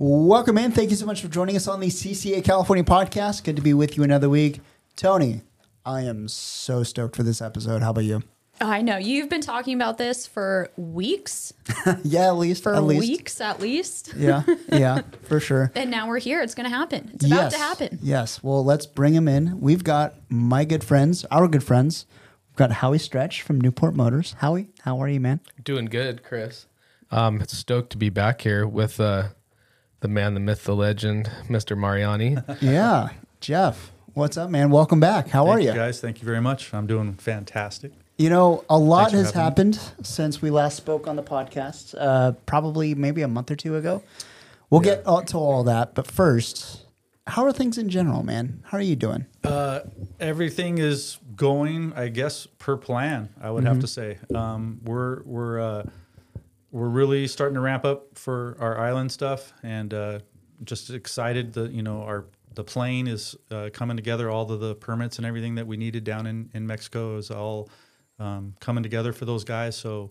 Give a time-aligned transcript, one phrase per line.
[0.00, 0.70] Welcome in.
[0.70, 3.42] Thank you so much for joining us on the CCA California podcast.
[3.42, 4.60] Good to be with you another week.
[4.94, 5.42] Tony,
[5.84, 7.82] I am so stoked for this episode.
[7.82, 8.22] How about you?
[8.60, 11.52] I know you've been talking about this for weeks,
[12.04, 12.62] yeah, at least.
[12.62, 13.00] for at least.
[13.08, 15.72] weeks at least, Yeah, yeah, for sure.
[15.74, 16.42] and now we're here.
[16.42, 17.10] It's going to happen.
[17.14, 17.98] It's about yes, to happen.
[18.00, 18.40] Yes.
[18.40, 19.60] Well, let's bring him in.
[19.60, 22.06] We've got my good friends, our good friends.
[22.50, 24.36] We've got Howie Strech from Newport Motors.
[24.38, 25.40] Howie, how are you, man?
[25.64, 26.66] Doing good, Chris.
[27.10, 29.28] Um, stoked to be back here with uh,
[30.00, 31.76] the man, the myth, the legend, Mr.
[31.76, 32.36] Mariani.
[32.60, 33.08] yeah,
[33.40, 33.92] Jeff.
[34.14, 34.70] What's up, man?
[34.70, 35.28] Welcome back.
[35.28, 35.72] How are you?
[35.72, 36.00] guys?
[36.00, 36.72] Thank you very much.
[36.72, 37.92] I'm doing fantastic.
[38.16, 41.94] You know, a lot has having happened since we last spoke on the podcast.
[41.96, 44.02] Uh, probably maybe a month or two ago.
[44.70, 46.84] We'll get to all that, but first,
[47.26, 48.62] how are things in general, man?
[48.66, 49.26] How are you doing?
[49.44, 49.80] Uh,
[50.20, 53.30] everything is going, I guess, per plan.
[53.40, 55.82] I would have to say um, we're we're uh,
[56.70, 60.18] we're really starting to ramp up for our island stuff, and uh,
[60.64, 61.52] just excited.
[61.54, 64.28] that you know our the plane is uh, coming together.
[64.30, 67.70] All of the permits and everything that we needed down in in Mexico is all
[68.18, 69.76] um, coming together for those guys.
[69.76, 70.10] So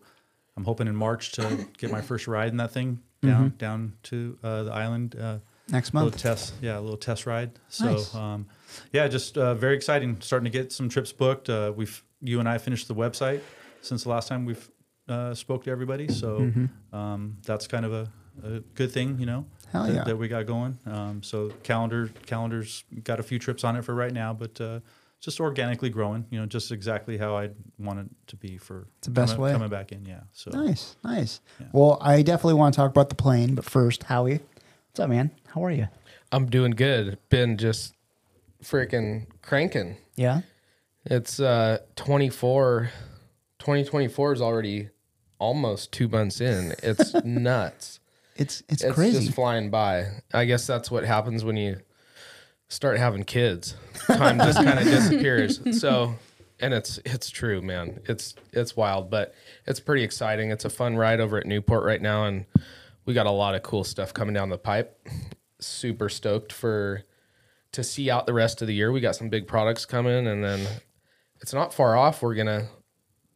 [0.55, 4.37] I'm hoping in March to get my first ride in that thing down down to
[4.43, 5.15] uh, the island.
[5.19, 5.39] Uh,
[5.69, 6.21] Next little month.
[6.21, 7.51] test, yeah, a little test ride.
[7.67, 8.15] So, Nice.
[8.15, 8.47] um,
[8.93, 10.21] yeah, just uh, very exciting.
[10.21, 11.49] Starting to get some trips booked.
[11.49, 13.41] Uh, we've you and I finished the website
[13.81, 14.69] since the last time we've
[15.07, 16.07] uh, spoke to everybody.
[16.09, 16.95] So Mm-hmm.
[16.95, 18.09] um, that's kind of a,
[18.43, 20.03] a good thing, you know, Hell that, yeah.
[20.03, 20.77] that we got going.
[20.85, 24.79] Um, so calendar calendars got a few trips on it for right now, but uh,
[25.19, 26.25] just organically growing.
[26.29, 29.51] You know, just exactly how I want it to be for the best coming, way.
[29.53, 30.05] coming back in.
[30.05, 30.21] Yeah.
[30.33, 31.41] So Nice, nice.
[31.59, 31.67] Yeah.
[31.73, 34.39] Well, I definitely want to talk about the plane, but first, Howie,
[34.89, 35.31] what's up, man?
[35.53, 35.87] How are you?
[36.31, 37.17] I'm doing good.
[37.29, 37.93] Been just
[38.63, 39.97] freaking cranking.
[40.15, 40.41] Yeah.
[41.05, 42.89] It's uh, 24.
[43.59, 44.89] 2024 is already
[45.39, 46.73] almost two months in.
[46.83, 47.99] It's nuts.
[48.35, 49.19] It's it's, It's crazy.
[49.25, 50.05] just flying by.
[50.33, 51.77] I guess that's what happens when you
[52.69, 53.75] start having kids.
[54.07, 55.79] Time just kind of disappears.
[55.81, 56.15] So,
[56.59, 57.99] and it's it's true, man.
[58.05, 59.33] It's it's wild, but
[59.65, 60.51] it's pretty exciting.
[60.51, 62.45] It's a fun ride over at Newport right now, and
[63.05, 64.99] we got a lot of cool stuff coming down the pipe.
[65.59, 67.03] Super stoked for
[67.71, 68.91] to see out the rest of the year.
[68.91, 70.67] We got some big products coming, and then
[71.41, 72.21] it's not far off.
[72.21, 72.67] We're gonna,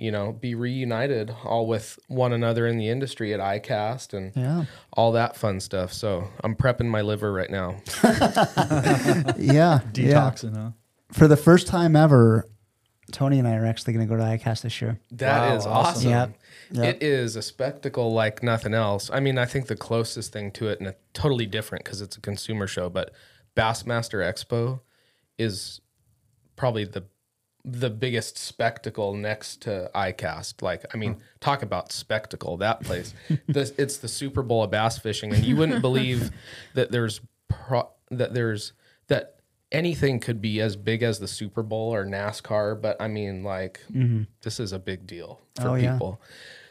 [0.02, 4.66] you know, be reunited all with one another in the industry at ICAST and yeah.
[4.94, 5.94] all that fun stuff.
[5.94, 7.78] So I'm prepping my liver right now.
[8.02, 9.34] Yeah.
[9.38, 9.80] yeah.
[9.92, 10.72] detoxing, huh?
[11.12, 12.48] For the first time ever,
[13.12, 15.00] Tony and I are actually going to go to ICAST this year.
[15.12, 15.96] That is Wow, awesome.
[15.96, 16.10] awesome.
[16.10, 16.38] Yep.
[16.72, 16.96] Yep.
[16.96, 19.12] It is a spectacle like nothing else.
[19.12, 22.18] I mean, I think the closest thing to it, and a totally different because it's
[22.18, 23.12] a consumer show, but
[23.56, 24.80] Bassmaster Expo
[25.38, 25.82] is
[26.56, 27.04] probably the
[27.64, 30.62] the biggest spectacle next to ICAST.
[30.62, 32.58] Like, I mean, talk about spectacle.
[32.58, 33.14] That place,
[33.48, 36.32] this it's the Super Bowl of bass fishing, and you wouldn't believe
[36.74, 38.74] that there's pro, that there's
[39.08, 39.36] that
[39.72, 42.82] anything could be as big as the Super Bowl or NASCAR.
[42.82, 43.80] But I mean, like,
[44.42, 45.94] this is a big deal for Oh, yeah.
[45.94, 46.22] people.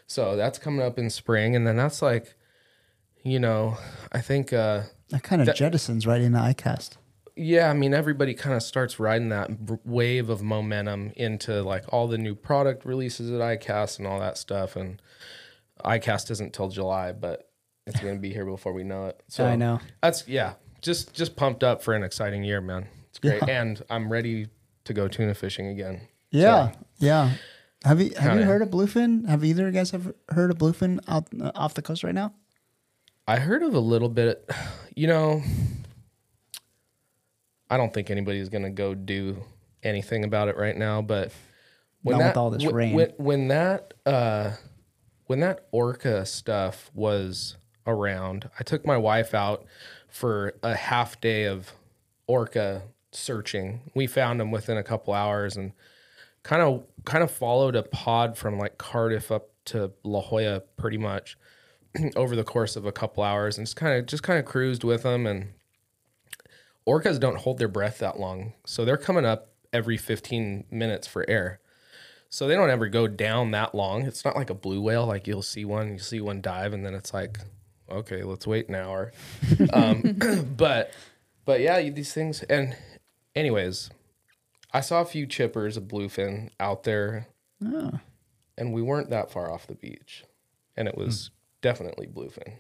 [0.07, 2.35] So that's coming up in spring, and then that's like,
[3.23, 3.77] you know,
[4.11, 4.53] I think.
[4.53, 6.97] uh That kind of jettisons right into ICAST.
[7.41, 9.51] Yeah, I mean, everybody kind of starts riding that
[9.87, 14.37] wave of momentum into like all the new product releases at ICAST and all that
[14.37, 14.77] stuff.
[14.77, 15.01] And
[15.83, 17.51] ICAST isn't till July, but
[17.87, 19.23] it's going to be here before we know it.
[19.29, 19.81] So I know.
[20.03, 22.87] That's yeah, just just pumped up for an exciting year, man.
[23.09, 24.49] It's great, and I'm ready
[24.85, 26.03] to go tuna fishing again.
[26.31, 27.33] Yeah, yeah.
[27.85, 29.27] Have you have you heard of bluefin?
[29.27, 32.15] Have either of you guys ever heard of bluefin out uh, off the coast right
[32.15, 32.35] now?
[33.27, 34.49] I heard of a little bit.
[34.97, 35.43] You know,
[37.71, 39.45] I don't think anybody's going to go do
[39.83, 41.33] anything about it right now, but
[42.03, 42.95] when Not that with all this when, rain.
[42.95, 44.53] when, when that uh,
[45.27, 49.65] when that orca stuff was around, I took my wife out
[50.09, 51.73] for a half day of
[52.27, 52.83] orca
[53.13, 53.91] searching.
[53.95, 55.73] We found them within a couple hours and
[56.43, 60.99] kind of kind of followed a pod from like Cardiff up to La Jolla pretty
[60.99, 61.37] much
[62.17, 64.85] over the course of a couple hours and just kind of just kind of cruised
[64.85, 65.53] with them and
[66.91, 71.25] orcas don't hold their breath that long so they're coming up every 15 minutes for
[71.31, 71.61] air.
[72.33, 74.03] So they don't ever go down that long.
[74.03, 76.85] It's not like a blue whale like you'll see one you see one dive and
[76.87, 77.39] then it's like
[77.91, 79.13] okay let's wait an hour.
[79.73, 80.19] Um,
[80.57, 80.93] but
[81.45, 82.77] but yeah these things and
[83.37, 83.91] anyways
[84.73, 87.27] i saw a few chippers of bluefin out there
[87.65, 87.99] Oh.
[88.57, 90.25] and we weren't that far off the beach
[90.77, 91.31] and it was
[91.63, 92.55] definitely bluefin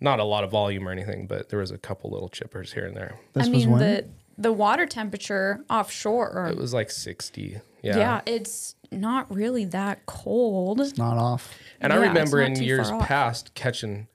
[0.00, 2.86] not a lot of volume or anything but there was a couple little chippers here
[2.86, 3.80] and there This I was mean, when?
[3.80, 4.04] the
[4.40, 6.48] the water temperature offshore.
[6.50, 8.20] it was like 60 yeah, yeah.
[8.26, 10.80] it's not really that cold.
[10.80, 11.52] It's not off.
[11.80, 14.08] and Yeah, i remember in years past catching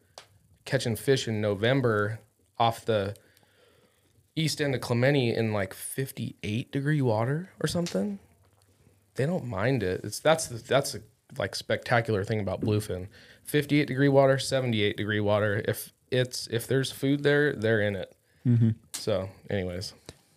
[0.66, 2.20] catching fish in November
[2.58, 3.16] off the
[4.36, 8.20] east end of Clemente in like 58 degree water or something.
[9.16, 10.02] They don't mind it.
[10.04, 11.04] It's that's the, that's the
[11.38, 13.08] like spectacular thing about bluefin.
[13.46, 15.64] 58 degree water, 78 degree water.
[15.68, 18.16] If it's if there's food there, they're in it.
[18.94, 19.94] So, anyways,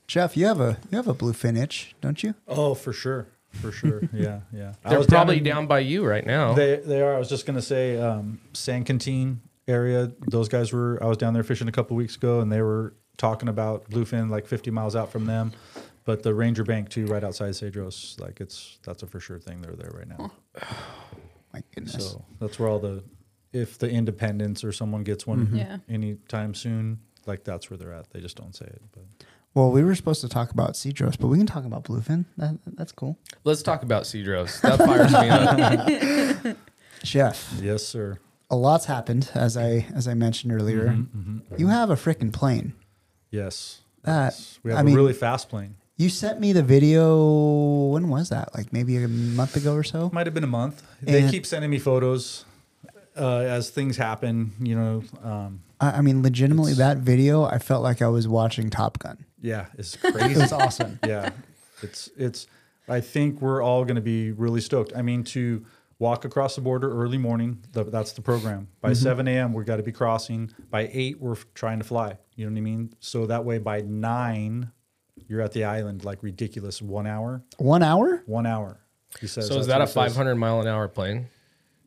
[0.07, 2.35] Jeff, you have a you have a bluefin itch, don't you?
[2.47, 4.03] Oh, for sure, for sure.
[4.13, 4.75] Yeah, yeah.
[4.89, 6.55] They're was down probably in- down by you right now.
[6.55, 7.15] They they are.
[7.15, 10.13] I was just gonna say um, San Quintin area.
[10.29, 11.03] Those guys were.
[11.03, 14.31] I was down there fishing a couple weeks ago, and they were talking about bluefin
[14.31, 15.53] like 50 miles out from them.
[16.05, 19.63] But the Ranger Bank too, right outside Cedros, like it's that's a for sure thing.
[19.63, 20.31] They're there right now.
[21.57, 22.11] My goodness.
[22.13, 23.03] So that's where all the
[23.53, 25.79] if the independents or someone gets one Yeah.
[25.89, 28.11] anytime soon, like that's where they're at.
[28.11, 28.83] They just don't say it.
[28.93, 29.05] But
[29.55, 32.27] Well, we were supposed to talk about Cedros, but we can talk about bluefin.
[32.37, 33.19] That, that's cool.
[33.45, 34.61] Let's talk about Cedros.
[34.61, 36.57] That fires me up.
[37.03, 38.19] Jeff, yes, sir.
[38.51, 40.89] a lot's happened as I as I mentioned earlier.
[40.89, 42.75] Mm-hmm, You have a freaking plane.
[43.31, 43.81] Yes.
[44.03, 44.59] That Yes.
[44.63, 45.77] we have I a mean, really fast plane.
[45.97, 47.87] You sent me the video.
[47.89, 48.55] When was that?
[48.55, 50.11] Like maybe a month ago or so.
[50.13, 50.83] Might have been a month.
[51.03, 52.45] They keep sending me photos
[53.17, 54.53] uh, as things happen.
[54.61, 58.71] You know, um, I, I mean, legitimately, that video, I felt like I was watching
[58.71, 59.25] Top Gun.
[59.41, 60.41] yeah, it's crazy.
[60.41, 60.99] It's awesome.
[61.07, 61.31] yeah,
[61.83, 62.47] it's it's.
[62.89, 64.93] I think we're all going to be really stoked.
[64.95, 65.65] I mean, to
[65.99, 68.69] walk across the border early morning, the, that's the program.
[68.81, 70.53] By seven a.m., we've got to be crossing.
[70.71, 72.19] By eight, we're f- trying to fly.
[72.37, 72.95] You know what I mean?
[73.01, 74.71] So that way, by nine,
[75.29, 76.05] you're at the island.
[76.05, 77.43] Like ridiculous, one hour.
[77.59, 78.23] One hour?
[78.27, 78.81] One hour.
[79.21, 79.49] He says.
[79.49, 79.95] So is that a it says.
[79.95, 81.29] 500 mile an hour plane?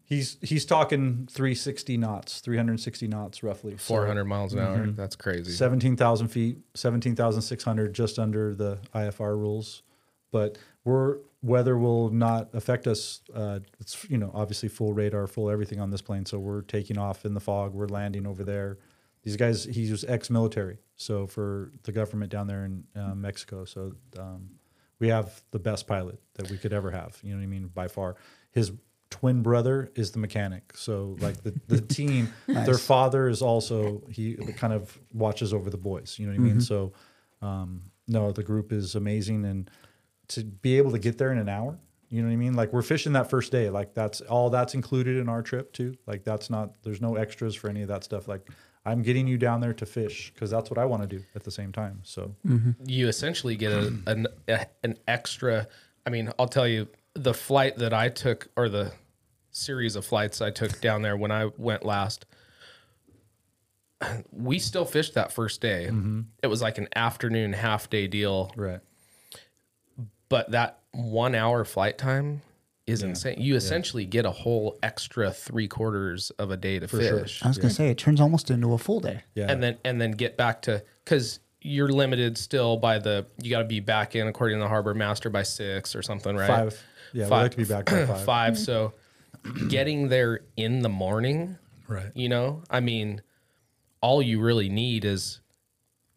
[0.04, 3.74] He's he's talking 360 knots, 360 knots roughly.
[3.74, 4.78] So 400 miles an hour?
[4.78, 4.96] Mm-hmm.
[4.96, 5.52] That's crazy.
[5.52, 9.84] 17,000 feet, 17,600, just under the IFR rules.
[10.32, 13.22] But we're weather will not affect us.
[13.34, 16.26] Uh, it's you know obviously full radar, full everything on this plane.
[16.26, 17.74] So we're taking off in the fog.
[17.74, 18.80] We're landing over there.
[19.24, 23.66] These guys, he was ex-military, so for the government down there in uh, Mexico.
[23.66, 24.50] So um,
[25.00, 27.18] we have the best pilot that we could ever have.
[27.21, 27.68] You know what I mean?
[27.68, 28.16] By far,
[28.51, 28.71] his
[29.10, 30.75] twin brother is the mechanic.
[30.75, 35.77] So like the the team, their father is also he kind of watches over the
[35.77, 36.18] boys.
[36.18, 36.62] You know what I mean?
[36.62, 36.94] So
[37.42, 39.69] um, no, the group is amazing, and
[40.30, 41.77] to be able to get there in an hour.
[42.12, 42.56] You know what I mean?
[42.56, 43.69] Like we're fishing that first day.
[43.69, 45.95] Like that's all that's included in our trip too.
[46.07, 48.27] Like that's not there's no extras for any of that stuff.
[48.27, 48.50] Like
[48.90, 51.44] I'm getting you down there to fish because that's what I want to do at
[51.44, 52.02] the same time.
[52.04, 52.72] So mm-hmm.
[52.86, 55.68] you essentially get a, an a, an extra.
[56.06, 58.92] I mean, I'll tell you the flight that I took, or the
[59.52, 62.26] series of flights I took down there when I went last.
[64.32, 65.88] We still fished that first day.
[65.90, 66.22] Mm-hmm.
[66.42, 68.80] It was like an afternoon half day deal, right,
[70.30, 72.42] but that one hour flight time
[72.90, 73.36] is insane.
[73.40, 77.00] You essentially get a whole extra three quarters of a day to sure.
[77.22, 77.42] fish.
[77.44, 79.24] I was going to say, it turns almost into a full day.
[79.36, 83.50] yeah, and then and then get back to because you're limited still by the you
[83.50, 86.48] got to be back in according to the harbor master by six or something, right?
[86.48, 86.84] five.
[87.14, 88.26] Yeah, we like to be back by five.
[88.26, 88.58] Five.
[88.70, 88.94] So
[89.70, 91.58] getting there in the morning,
[91.88, 92.12] Right.
[92.14, 93.22] you know, I mean,
[94.02, 95.40] all you really need is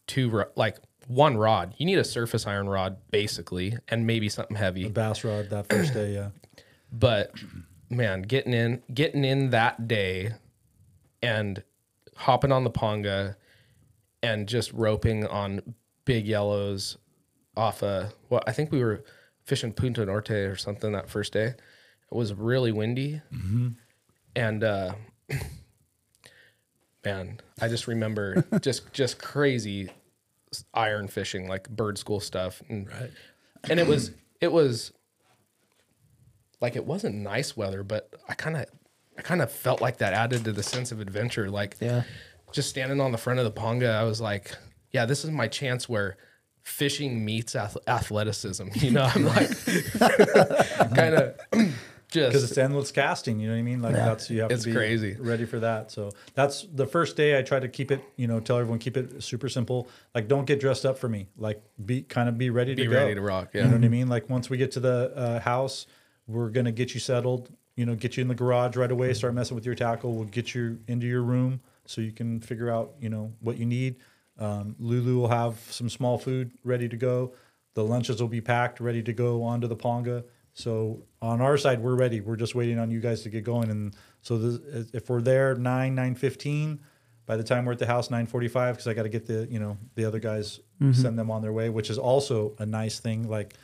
[0.07, 1.75] two like one rod.
[1.79, 4.89] You need a surface iron rod basically, and maybe something heavy.
[4.89, 6.15] Bass rod that first day.
[6.15, 6.31] Yeah,
[6.93, 7.33] But
[7.89, 10.35] man, getting in getting in that day
[11.23, 11.63] and
[12.17, 13.37] hopping on the ponga
[14.23, 15.75] and just roping on
[16.05, 16.99] big yellows
[17.57, 19.05] off a well, I think we were
[19.45, 21.47] fishing Punta Norte or something that first day.
[21.47, 23.23] It was really windy.
[24.37, 24.95] And uh
[27.05, 29.91] man, I just remember just just crazy
[30.75, 32.63] iron fishing, like bird school stuff.
[32.69, 32.89] And,
[33.69, 34.93] and it was it was
[36.63, 38.65] like it wasn't nice weather, but I kind of
[39.19, 41.51] I kind of felt like that added to the sense of adventure.
[41.51, 42.05] Like Yeah.
[42.53, 44.57] just standing on the front of the ponga, I was like,
[44.93, 46.17] yeah, this is my chance where
[46.63, 48.69] fishing meets ath- athleticism.
[48.77, 49.51] You know, I'm like
[50.95, 53.41] kind of just because just it's endless casting.
[53.41, 53.83] You know what I mean?
[53.83, 55.17] Like that's you have It's to be crazy.
[55.19, 55.91] ready for that.
[55.91, 57.39] So that's the first day.
[57.39, 58.01] I try to keep it.
[58.17, 59.89] You know, tell everyone keep it super simple.
[60.15, 61.27] Like don't get dressed up for me.
[61.37, 62.97] Like be kind of be ready Be to go.
[62.97, 64.09] ready to rock, You know what I mean?
[64.09, 65.87] Like once we get to the uh, house,
[66.27, 67.53] we're gonna get you settled.
[67.77, 69.15] You know, get you in the garage right away.
[69.15, 70.13] Start messing with your tackle.
[70.13, 73.67] We'll get you into your room so you can figure out you know what you
[73.67, 73.97] need.
[74.39, 77.35] Um, Lulu will have some small food ready to go.
[77.75, 80.25] The lunches will be packed, ready to go onto the ponga.
[80.55, 82.21] So on our side, we're ready.
[82.21, 83.71] We're just waiting on you guys to get going.
[83.71, 86.81] And so this, if we're there nine nine fifteen,
[87.25, 89.27] by the time we're at the house nine forty five, because I got to get
[89.27, 90.61] the you know the other guys
[90.93, 93.29] send them on their way, which is also a nice thing.
[93.29, 93.55] Like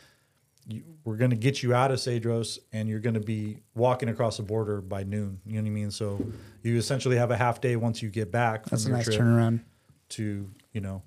[0.69, 4.09] you, we're going to get you out of Cedros and you're going to be walking
[4.11, 5.41] across the border by noon.
[5.47, 5.91] You know what I mean?
[5.91, 6.25] So
[6.63, 9.19] you essentially have a half day once you get back from That's a nice trip
[9.19, 9.63] turnaround.
[10.11, 11.03] to, you know,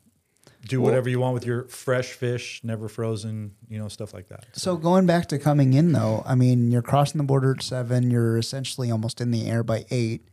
[0.68, 4.48] do whatever you want with your fresh fish, never frozen, you know, stuff like that.
[4.54, 8.10] So going back to coming in though, I mean, you're crossing the border at seven.
[8.10, 10.28] You're essentially almost in the air by eight.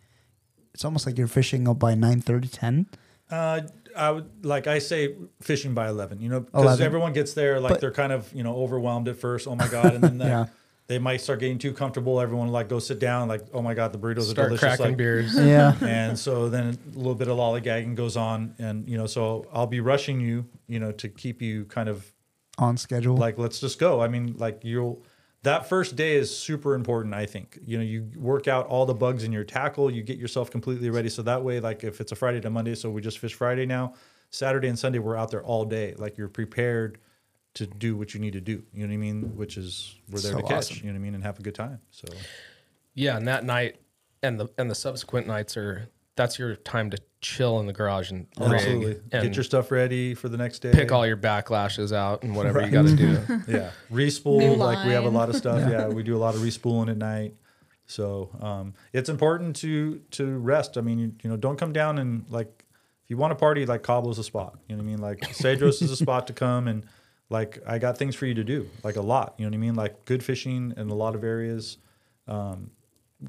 [0.72, 2.86] It's almost like you're fishing up by 9, 30, 10.
[3.30, 3.60] Uh,
[3.98, 6.20] I would like I say fishing by eleven.
[6.20, 6.86] You know, because 11.
[6.86, 9.46] everyone gets there like But- they're kind of you know overwhelmed at first.
[9.48, 10.46] Oh my god, and then Yeah.
[10.86, 12.20] they might start getting too comfortable.
[12.20, 13.28] Everyone will, like go sit down.
[13.28, 14.60] Like oh my god, the burritos are Start delicious.
[14.76, 15.34] cracking like, beers.
[15.38, 15.74] Yeah.
[15.82, 19.66] and so then a little bit of lollygagging goes on, and you know, so I'll
[19.66, 22.10] be rushing you, you know, to keep you kind of
[22.58, 23.16] On schedule.
[23.16, 24.00] like let's just go.
[24.00, 25.02] I mean, like you'll
[25.42, 27.14] that first day is super important.
[27.14, 30.18] I think you know you work out all the bugs in your tackle, you get
[30.18, 31.08] yourself completely ready.
[31.08, 33.66] So that way, like if it's a Friday to Monday, so we just fish Friday
[33.66, 33.94] now.
[34.30, 35.94] Saturday and Sunday we're out there all day.
[35.96, 36.98] Like you're prepared
[37.54, 38.62] to do what you need to do.
[38.74, 39.36] You know what I mean?
[39.36, 40.56] Which is we're there So to catch.
[40.56, 40.76] awesome.
[40.78, 41.14] You know what I mean?
[41.14, 41.80] And have a good time.
[41.90, 42.08] So
[42.94, 43.76] Yeah, and that night
[44.22, 45.88] and the and the subsequent nights are
[46.18, 49.00] that's your time to chill in the garage and rig absolutely.
[49.12, 50.72] and get your stuff ready for the next day.
[50.72, 53.18] pick all your backlashes out and whatever you got to do.
[53.48, 53.70] yeah.
[53.90, 55.68] Respool New like we have a lot of stuff.
[55.70, 55.86] Yeah.
[55.88, 57.34] we do a lot of respooling at night.
[57.86, 60.76] So um, it's important to to rest.
[60.76, 62.64] I mean you, you know don't come down and like
[63.04, 64.58] if you want to party like Cabo's a spot.
[64.68, 65.00] You know what i mean?
[65.00, 66.84] Like cedros is a spot to come and
[67.30, 69.34] like i got things for you to do like a lot.
[69.38, 69.74] You know what i mean?
[69.76, 71.78] Like good fishing in a lot of areas.
[72.26, 72.72] Um,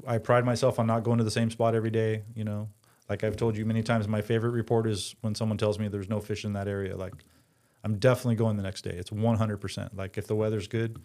[0.06, 2.68] i pride myself on not going to the same spot every day you know
[3.10, 6.08] like i've told you many times my favorite report is when someone tells me there's
[6.08, 7.12] no fish in that area like
[7.82, 8.94] I'm definitely going the next day.
[8.94, 9.96] It's 100%.
[9.96, 11.00] Like if the weather's good,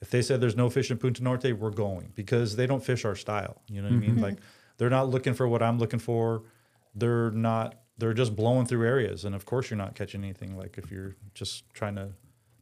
[0.00, 3.04] if they said there's no fish in Punta Norte, we're going because they don't fish
[3.04, 3.62] our style.
[3.68, 4.10] You know what I mean?
[4.12, 4.22] Mm-hmm.
[4.22, 4.38] Like
[4.76, 6.42] they're not looking for what I'm looking for.
[6.94, 7.76] They're not.
[7.98, 10.56] They're just blowing through areas, and of course you're not catching anything.
[10.56, 12.10] Like if you're just trying to,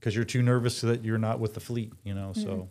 [0.01, 1.93] because you're too nervous that you're not with the fleet.
[2.05, 2.63] You know, so mm-hmm.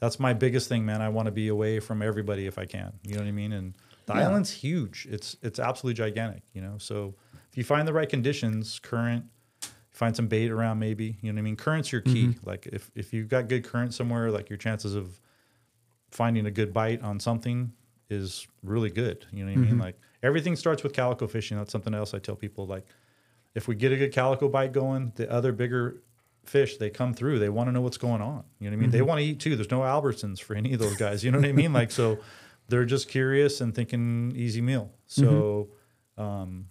[0.00, 1.00] that's my biggest thing, man.
[1.00, 2.92] I want to be away from everybody if I can.
[3.04, 3.52] You know what I mean?
[3.52, 4.28] And the Yeah.
[4.28, 5.06] island's huge.
[5.10, 6.42] It's it's absolutely gigantic.
[6.52, 7.14] You know, so
[7.50, 9.26] if you find the right conditions, current,
[9.90, 11.18] find some bait around maybe.
[11.20, 11.56] You know what I mean?
[11.56, 12.28] Current's your key.
[12.28, 12.48] Mm-hmm.
[12.48, 15.20] Like if if you've got good current somewhere, like your chances of
[16.10, 17.72] finding a good bite on something
[18.10, 19.26] is really good.
[19.32, 19.70] You know what I mean?
[19.72, 19.80] Mm-hmm.
[19.80, 21.56] Like everything starts with calico fishing.
[21.56, 22.66] That's something else I tell people.
[22.66, 22.86] Like
[23.54, 26.02] if we get a good calico bite going, the other bigger
[26.44, 27.38] fish they come through.
[27.38, 28.44] They want to know what's going on.
[28.58, 28.90] You know what I mean?
[28.90, 29.06] They mm-hmm.
[29.06, 29.56] want to eat too.
[29.56, 31.24] There's no Albertsons for any of those guys.
[31.24, 31.72] You know what I mean?
[31.72, 32.18] Like so,
[32.72, 34.90] they're just curious and thinking easy meal.
[35.06, 35.68] So
[36.16, 36.68] um,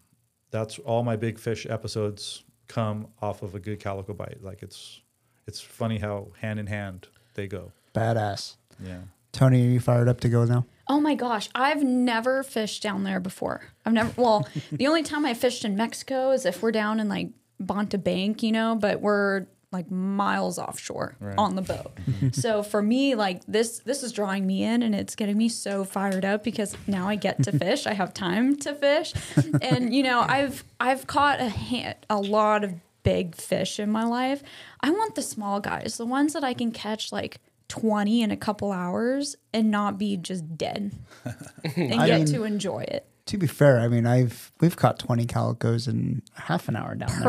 [0.50, 4.40] that's all my big fish episodes come off of a good calico bite.
[4.42, 5.02] Like it's
[5.46, 7.72] it's funny how hand in hand they go.
[7.94, 8.56] Badass.
[8.84, 9.02] Yeah.
[9.32, 10.66] Tony, are you fired up to go now?
[10.88, 13.62] Oh my gosh, I've never fished down there before.
[13.86, 17.10] I've never, well, the only time I fished in Mexico is if we're down in
[17.10, 17.30] like
[17.62, 21.36] Bonta Bank, you know, but we're like miles offshore Right.
[21.38, 21.92] on the boat.
[22.34, 25.84] so for me, like this, this is drawing me in and it's getting me so
[25.86, 27.88] fired up because now I get to fish.
[27.88, 29.14] I have time to fish.
[29.62, 32.74] And, you know, I've, I've caught a hand, a lot of
[33.04, 34.44] big fish in my life.
[34.82, 38.38] I want the small guys, the ones that I can catch like 20 in a
[38.38, 40.92] couple hours and not be just dead
[41.78, 43.08] and I get mean- to enjoy it.
[43.28, 47.08] To be fair, I mean, I've we've caught twenty calicos in half an hour down
[47.12, 47.22] there.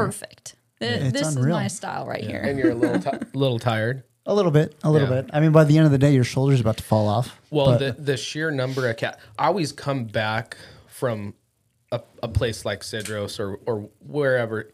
[0.82, 1.00] Perfect.
[1.02, 1.56] Th- this unreal.
[1.56, 2.40] is my style right here.
[2.40, 4.04] and you're a little ti little tired.
[4.24, 5.22] A little bit, a little Yeah.
[5.22, 5.30] bit.
[5.32, 7.40] I mean, by the end of the day, your shoulder's about to fall off.
[7.50, 9.18] Well, but- the the sheer number of cat.
[9.38, 11.34] I always come back from
[11.90, 14.72] a, a place like Cedros or or wherever,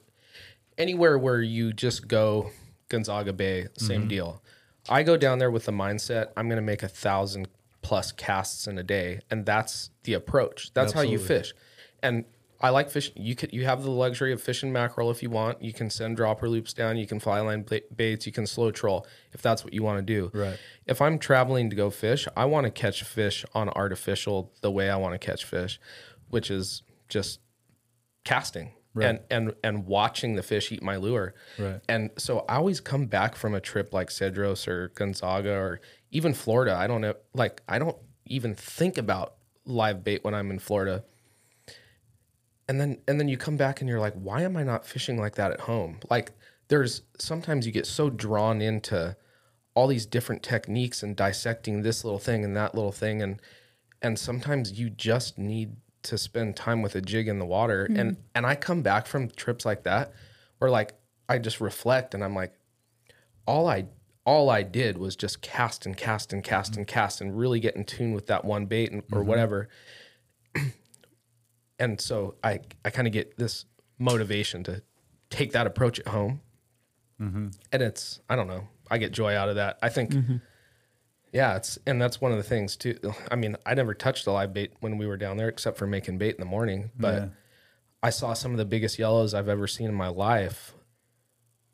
[0.76, 2.50] anywhere where you just go
[2.88, 4.08] Gonzaga Bay, same Mm-hmm.
[4.08, 4.42] deal.
[4.88, 7.48] I go down there with the mindset I'm going to make a thousand
[7.82, 10.72] plus casts in a day, and that's the approach.
[10.74, 11.54] That's how you fish,
[12.02, 12.24] and.
[12.60, 13.14] I like fishing.
[13.16, 15.62] You could you have the luxury of fishing mackerel if you want.
[15.62, 16.96] You can send dropper loops down.
[16.96, 18.26] You can fly line baits.
[18.26, 20.30] You can slow troll if that's what you want to do.
[20.36, 20.58] Right.
[20.86, 24.90] If I'm traveling to go fish, I want to catch fish on artificial the way
[24.90, 25.78] I want to catch fish,
[26.28, 27.40] which is just
[28.24, 31.34] casting and and and watching the fish eat my lure.
[31.58, 31.80] Right.
[31.88, 36.34] And so I always come back from a trip like Cedros or Gonzaga or even
[36.34, 36.74] Florida.
[36.74, 37.96] I don't know like I don't
[38.26, 39.34] even think about
[39.64, 41.04] live bait when I'm in Florida.
[42.68, 45.18] And then and then you come back and you're like, why am I not fishing
[45.18, 45.98] like that at home?
[46.10, 46.32] Like
[46.68, 49.16] there's sometimes you get so drawn into
[49.74, 53.40] all these different techniques and dissecting this little thing and that little thing and
[54.02, 57.84] and sometimes you just need to spend time with a jig in the water.
[57.84, 57.98] Mm-hmm.
[57.98, 60.12] And and I come back from trips like that
[60.58, 60.94] where like
[61.28, 62.54] I just reflect and I'm like
[63.46, 63.86] all I
[64.24, 66.94] all I did was just cast and cast and cast and mm-hmm.
[66.94, 69.28] cast and really get in tune with that one bait and, or mm-hmm.
[69.28, 69.68] whatever
[71.78, 73.64] and so I I kind of get this
[73.98, 74.82] motivation to
[75.30, 76.40] take that approach at home
[77.20, 77.48] mm-hmm.
[77.72, 79.78] and it's I don't know I get joy out of that.
[79.82, 80.36] I think, mm-hmm.
[81.32, 82.98] yeah, it's and that's one of the things too.
[83.30, 85.86] I mean, I never touched a live bait when we were down there except for
[85.86, 87.28] making bait in the morning, but Yeah.
[88.02, 90.74] I saw some of the biggest yellows I've ever seen in my life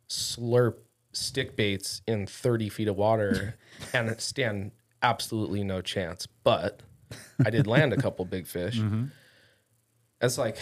[0.09, 0.77] slurp
[1.13, 3.57] stick baits in 30 feet of water
[3.93, 6.27] and stand absolutely no chance.
[6.27, 6.83] But
[7.45, 8.79] I did land a couple big fish.
[8.79, 9.05] Mm-hmm.
[10.25, 10.57] It's like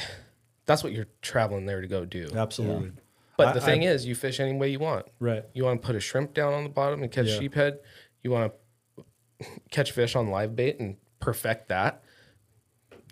[0.66, 2.28] that's what you're traveling there to go do.
[2.34, 2.92] Absolutely.
[3.36, 5.06] But I- the thing I- is, you fish any way you want.
[5.18, 5.44] Right.
[5.54, 7.38] You want to put a shrimp down on the bottom and catch Yeah.
[7.38, 7.78] sheephead.
[8.22, 8.52] You want
[8.96, 9.04] to
[9.70, 12.02] catch fish on live bait and perfect that.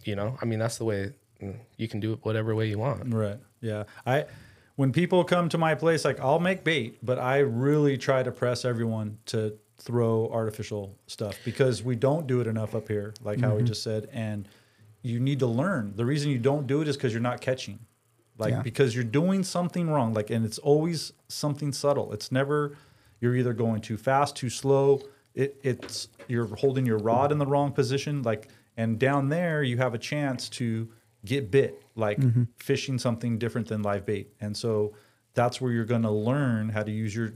[0.04, 2.78] You know, I mean, that's the way mm, you can do it whatever way you
[2.78, 3.12] want.
[3.12, 3.38] Right.
[3.60, 3.84] Yeah.
[4.06, 4.26] I
[4.76, 8.30] when people come to my place, like I'll make bait, but I really try to
[8.30, 13.40] press everyone to throw artificial stuff because we don't do it enough up here, like
[13.40, 14.08] how we just said.
[14.12, 14.46] And
[15.02, 15.94] you need to learn.
[15.96, 17.78] The reason you don't do it is because you're not catching.
[18.38, 18.62] Like Yeah.
[18.62, 20.14] because you're doing something wrong.
[20.14, 22.12] Like and it's always something subtle.
[22.12, 22.76] It's never
[23.20, 25.02] you're either going too fast, too slow.
[25.34, 28.22] It it's you're holding your rod in the wrong position.
[28.22, 30.88] Like and down there you have a chance to
[31.24, 32.44] get bit, like mm-hmm.
[32.56, 34.32] fishing something different than live bait.
[34.40, 34.94] And so
[35.34, 37.34] that's where you're gonna learn how to use your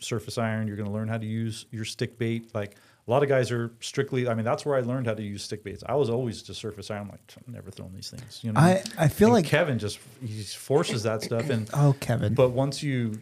[0.00, 0.68] surface iron.
[0.68, 2.54] You're gonna learn how to use your stick bait.
[2.54, 4.28] Like a lot of guys are strictly.
[4.28, 5.84] I mean, that's where I learned how to use stick baits.
[5.86, 7.02] I was always just surface iron.
[7.02, 8.40] I'm like, I'm never throwing these things.
[8.42, 8.60] You know.
[8.60, 12.34] I- I feel And like- Kevin just he forces that stuff, and Oh, Kevin.
[12.34, 13.20] but once you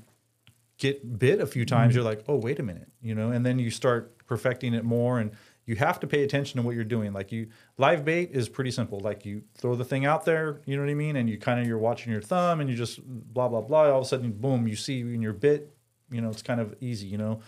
[0.78, 1.96] get bit a few times, mm-hmm.
[1.98, 5.20] you're like, oh, wait a minute, you know, and then you start perfecting it more,
[5.20, 5.30] and
[5.66, 7.12] you have to pay attention to what you're doing.
[7.12, 7.48] Like you,
[7.78, 9.00] live bait is pretty simple.
[9.00, 11.60] Like you throw the thing out there, you know what I mean, and you kind
[11.60, 13.90] of you're watching your thumb, and you just blah blah blah.
[13.90, 15.74] All of a sudden, boom, you see in your bit,
[16.10, 17.40] you know, it's kind of easy, you know.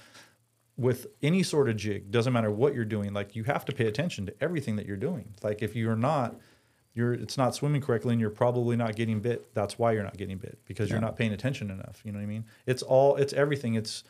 [0.78, 3.14] With any sort of jig, doesn't matter what you're doing.
[3.14, 5.32] Like you have to pay attention to everything that you're doing.
[5.42, 6.36] Like if you're not,
[6.96, 10.16] you're it's not swimming correctly and you're probably not getting bit that's why you're not
[10.16, 12.44] getting bit because you're not paying attention enough you know what i mean?
[12.64, 13.74] It's all it's everything.
[13.74, 14.02] It's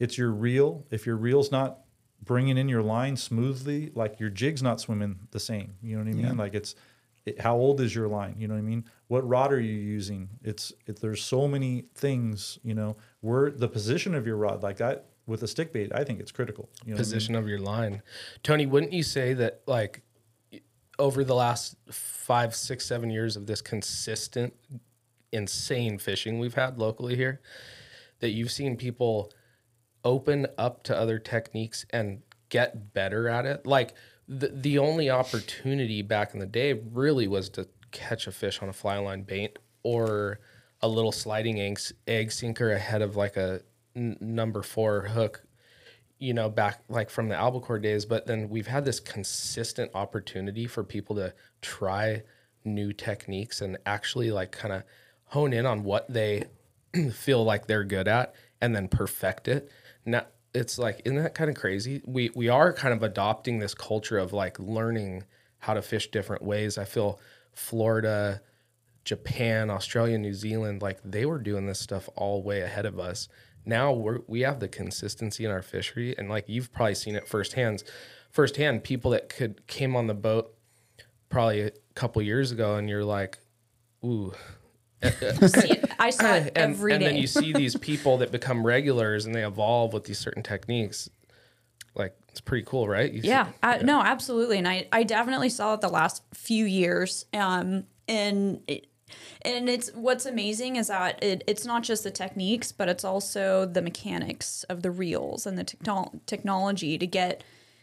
[0.00, 0.86] it's your reel.
[0.90, 1.80] If your reel's not
[2.24, 6.10] bringing in your line smoothly like your jig's not swimming the same you know what
[6.10, 6.36] i mean?
[6.36, 6.74] Like it's
[7.26, 8.84] it, how old is your line you know what i mean?
[9.08, 10.30] What rod are you using?
[10.42, 12.96] It's it, there's so many things you know?
[13.20, 16.32] Where the position of your rod like that with a stick bait i think it's
[16.32, 17.14] critical you know what I mean?
[17.14, 18.02] Position of your line,
[18.42, 18.66] Tony.
[18.66, 20.02] Wouldn't you say that like
[21.00, 24.54] over the last five, six, seven years of this consistent,
[25.32, 27.40] insane fishing we've had locally here,
[28.20, 29.32] that you've seen people
[30.04, 33.66] open up to other techniques and get better at it.
[33.66, 33.94] Like
[34.28, 38.68] the the only opportunity back in the day really was to catch a fish on
[38.68, 40.38] a fly line bait or
[40.82, 43.62] a little sliding egg, egg sinker ahead of like a
[43.94, 45.44] n- number four hook
[46.20, 50.66] you know, back like from the albacore days, but then we've had this consistent opportunity
[50.66, 52.22] for people to try
[52.62, 54.82] new techniques and actually like kind of
[55.24, 56.44] hone in on what they
[57.12, 59.70] feel like they're good at and then perfect it.
[60.04, 62.02] Now it's like, isn't that kind of crazy?
[62.04, 65.24] We we are kind of adopting this culture of like learning
[65.60, 66.76] how to fish different ways.
[66.76, 67.18] I feel
[67.54, 68.42] Florida,
[69.04, 73.28] Japan, Australia, New Zealand, like they were doing this stuff all way ahead of us.
[73.64, 77.28] Now we're we have the consistency in our fishery, and like you've probably seen it
[77.28, 77.82] firsthand.
[78.30, 80.54] Firsthand, people that could came on the boat
[81.28, 83.38] probably a couple years ago, and you're like,
[84.04, 84.32] ooh.
[85.02, 87.06] See I saw it and, every and day.
[87.06, 91.08] then you see these people that become regulars and they evolve with these certain techniques.
[91.94, 93.10] Like it's pretty cool, right?
[93.10, 93.48] You see- Yeah,
[93.82, 97.24] no, absolutely, and I I definitely saw it the last few years.
[97.32, 98.86] Um, and it,
[99.42, 103.66] and it's what's amazing is that it, it's not just the techniques, but it's also
[103.66, 107.42] the mechanics of the reels and the technol- technology to get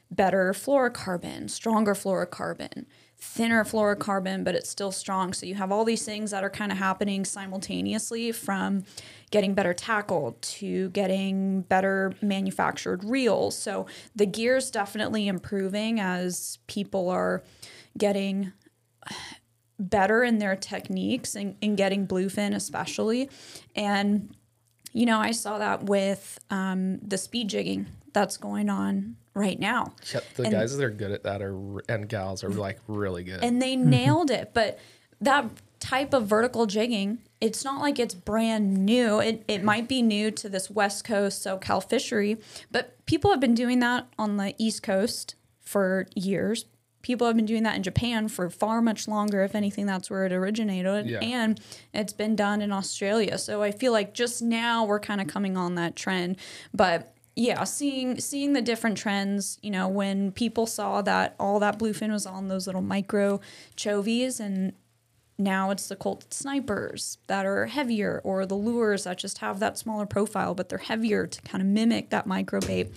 [0.09, 2.85] better fluorocarbon, stronger fluorocarbon,
[3.19, 5.33] thinner fluorocarbon, but it's still strong.
[5.33, 8.83] So you have all these things that are kind of happening simultaneously from
[9.31, 13.57] getting better tackle to getting better manufactured reels.
[13.57, 17.43] So the gear's definitely improving as people are
[17.97, 18.53] getting
[19.79, 23.29] better in their techniques and, and getting bluefin especially.
[23.75, 24.33] And
[24.93, 29.93] you know, I saw that with um, the speed jigging that's going on right now.
[30.11, 31.55] Yep, the And- guys that are good at that are
[31.87, 33.43] and gals are like really good.
[33.43, 34.51] and they nailed it.
[34.55, 34.79] But
[35.21, 35.45] that
[35.79, 39.19] type of vertical jigging, it's not like it's brand new.
[39.19, 42.37] It, it might be new to this West Coast SoCal fishery,
[42.71, 46.65] but people have been doing that on the East Coast for years.
[47.01, 49.43] People have been doing that in Japan for far much longer.
[49.43, 51.07] If anything, that's where it originated.
[51.07, 51.19] Yeah.
[51.19, 51.59] And
[51.93, 53.37] it's been done in Australia.
[53.37, 56.37] So I feel like just now we're kind of coming on that trend.
[56.73, 61.77] But yeah, seeing seeing the different trends, you know, when people saw that all that
[61.77, 63.39] bluefin was on those little micro
[63.75, 64.73] chovies and
[65.37, 69.77] now it's the Colt snipers that are heavier, or the lures that just have that
[69.77, 72.91] smaller profile, but they're heavier to kind of mimic that micro bait.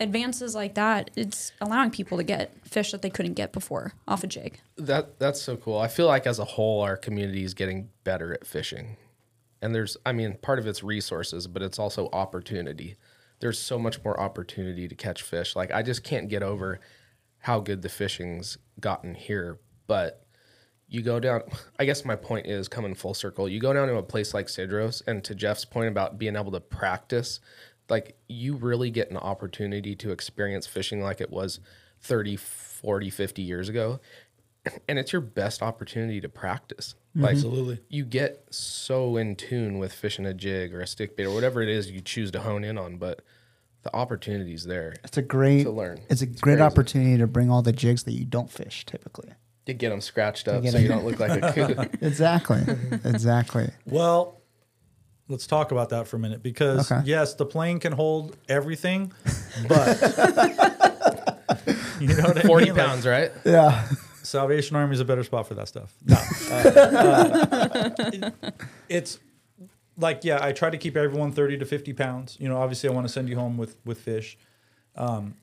[0.00, 4.24] Advances like that, it's allowing people to get fish that they couldn't get before off
[4.24, 4.58] a jig.
[4.76, 5.78] That that's so cool.
[5.78, 8.96] I feel like as a whole, our community is getting better at fishing,
[9.60, 12.96] and there's, I mean, part of it's resources, but it's also opportunity.
[13.40, 15.54] There's so much more opportunity to catch fish.
[15.54, 16.80] Like I just can't get over
[17.40, 19.58] how good the fishing's gotten here.
[19.86, 20.24] But
[20.88, 21.42] you go down.
[21.78, 23.48] I guess my point is coming full circle.
[23.48, 26.52] You go down to a place like Cedros, and to Jeff's point about being able
[26.52, 27.40] to practice,
[27.90, 31.60] like you really get an opportunity to experience fishing like it was
[32.00, 34.00] 30, 40, 50 years ago.
[34.88, 36.94] And it's your best opportunity to practice.
[37.10, 37.22] Mm-hmm.
[37.24, 37.80] Like Absolutely.
[37.88, 41.62] you get so in tune with fishing a jig or a stick bait or whatever
[41.62, 43.22] it is you choose to hone in on, but
[43.82, 46.00] the opportunity's there It's a great to learn.
[46.10, 46.62] It's a It's great crazy.
[46.62, 49.30] opportunity to bring all the jigs that you don't fish typically.
[49.66, 51.90] to get them scratched up so so 'em- you don't look like a coot.
[52.02, 52.60] Exactly.
[53.04, 53.70] exactly.
[53.86, 54.39] Well,
[55.30, 57.02] let's talk about that for a minute because Okay.
[57.06, 59.12] yes, the plane can hold everything,
[59.68, 60.00] but
[62.00, 62.74] you know what I 40 mean?
[62.76, 63.32] Like, pounds, right?
[63.44, 63.86] Yeah.
[64.22, 65.94] Salvation Army is a better spot for that stuff.
[66.04, 66.16] No,
[66.50, 68.30] uh, uh,
[68.88, 69.18] it's
[69.96, 72.36] like yeah, I try to keep everyone thirty to fifty pounds.
[72.38, 74.38] You know, obviously, I want to send you home with with fish.
[74.94, 75.34] Um,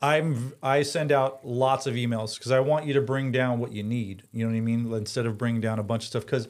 [0.00, 3.72] I'm I send out lots of emails because I want you to bring down what
[3.72, 4.22] you need.
[4.32, 4.92] You know what I mean?
[4.94, 6.48] Instead of bringing down a bunch of stuff because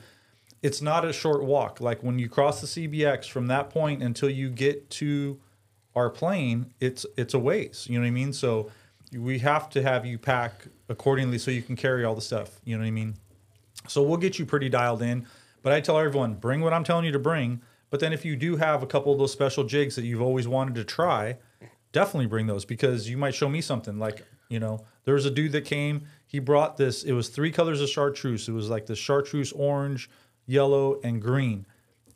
[0.62, 1.81] it's not a short walk.
[1.81, 5.40] Like when you cross the CBX from that point until you get to
[5.94, 7.87] our plane, it's it's a ways.
[7.88, 8.33] You know what I mean?
[8.33, 8.70] So
[9.12, 12.61] we have to have you pack accordingly so you can carry all the stuff.
[12.64, 13.14] You know what I mean?
[13.88, 15.27] So we'll get you pretty dialed in.
[15.62, 17.61] But I tell everyone, bring what I'm telling you to bring.
[17.90, 20.46] But then if you do have a couple of those special jigs that you've always
[20.46, 21.38] wanted to try,
[21.92, 23.99] definitely bring those because you might show me something.
[23.99, 27.51] Like, you know, there was a dude that came, he brought this, it was three
[27.51, 28.49] colors of chartreuse.
[28.49, 30.09] It was like the chartreuse orange,
[30.50, 31.66] yellow, and green.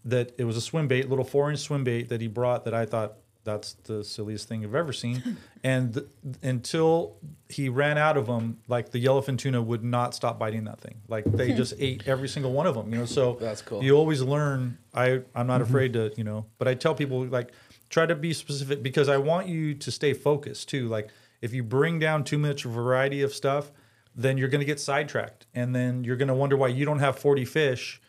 [0.04, 2.74] That it was a swim bait, little four inch swim bait that he brought that
[2.74, 5.36] I thought that's the silliest thing I've ever seen.
[5.64, 6.06] and th-
[6.42, 7.16] until
[7.48, 10.96] he ran out of them, like the yellowfin tuna would not stop biting that thing.
[11.08, 13.06] Like they just ate every single one of them, you know.
[13.06, 13.82] So That's cool.
[13.82, 14.78] You always learn.
[14.92, 15.70] I I'm not mm-hmm.
[15.70, 16.46] afraid to, you know.
[16.58, 17.52] But I tell people like
[17.88, 20.88] try to be specific because I want you to stay focused too.
[20.88, 23.70] Like if you bring down too much variety of stuff,
[24.16, 27.00] then you're going to get sidetracked, and then you're going to wonder why you don't
[27.00, 28.00] have 40 fish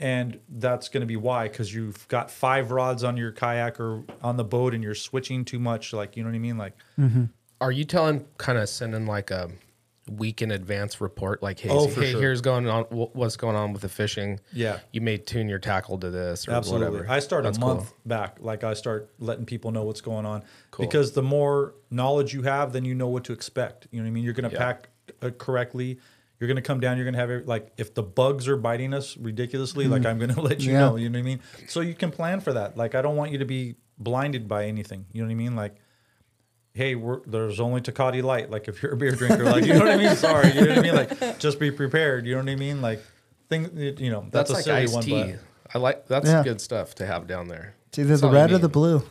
[0.00, 4.02] and that's going to be why because you've got five rods on your kayak or
[4.22, 6.74] on the boat and you're switching too much like you know what i mean like
[7.60, 9.50] Are you telling, kind of sending like a
[10.10, 12.20] week in advance report, like, hey, Oh, hey sure.
[12.20, 14.40] here's going on, what's going on with the fishing?
[14.52, 14.80] Yeah.
[14.92, 17.12] you may tune your tackle to this or absolutely whatever.
[17.12, 17.74] i start That's a cool.
[17.76, 20.86] month back like i start letting people know what's going on Cool.
[20.86, 24.08] because the more knowledge you have then you know what to expect you know what
[24.08, 24.64] i mean you're going to Yeah.
[24.72, 24.88] pack
[25.22, 25.98] uh, correctly
[26.40, 28.56] you're going to come down you're going to have every- like if the bugs are
[28.56, 30.10] biting us ridiculously like mm-hmm.
[30.10, 30.80] i'm going to let you Yeah.
[30.80, 33.16] know you know what i mean so you can plan for that like i don't
[33.16, 35.76] want you to be blinded by anything you know what i mean like
[36.72, 38.50] hey, we're, there's only Tecate Light.
[38.50, 40.16] Like if you're a beer drinker, like you know what I mean.
[40.16, 40.94] Sorry, you know what I mean.
[40.94, 42.26] Like just be prepared.
[42.26, 42.80] You know what I mean.
[42.80, 43.02] Like
[43.48, 45.32] thing, you know That's, that's, a like silly one, tea.
[45.32, 46.42] but I like that's Yeah.
[46.42, 47.74] good stuff to have down there.
[47.88, 49.02] It's either That's the all you red or the blue.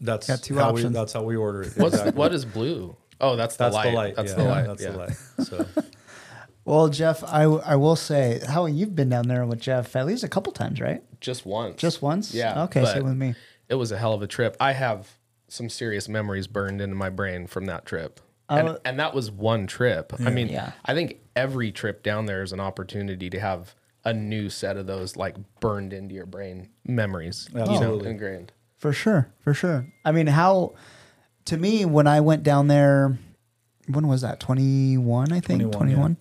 [0.00, 0.86] that's Got two how options.
[0.86, 1.72] We, that's how we order it.
[1.76, 2.18] What's Exactly.
[2.18, 2.96] what is blue?
[3.20, 3.90] Oh, that's the that's light.
[3.90, 4.16] the light.
[4.16, 4.66] That's yeah, the light.
[4.66, 4.90] That's yeah.
[4.90, 5.16] the light.
[5.42, 5.66] So
[6.70, 10.22] Well, Jeff, I, I will say, how you've been down there with Jeff at least
[10.22, 11.02] a couple times, right?
[11.20, 11.80] Just once.
[11.80, 12.32] Just once?
[12.32, 12.62] Yeah.
[12.64, 13.34] Okay, but same with me.
[13.68, 14.56] It was a hell of a trip.
[14.60, 15.08] I have
[15.48, 18.20] some serious memories burned into my brain from that trip.
[18.48, 20.12] And, wa- and that was one trip.
[20.24, 20.70] I mean, Yeah.
[20.84, 24.86] I think every trip down there is an opportunity to have a new set of
[24.86, 28.10] those like burned into your brain memories, you know, Absolutely.
[28.10, 28.52] ingrained.
[28.76, 29.86] For sure, for sure.
[30.04, 30.74] I mean, how,
[31.46, 33.18] to me, when I went down there,
[33.88, 34.38] when was that?
[34.38, 35.62] 21, I think?
[35.62, 36.16] 21, 21.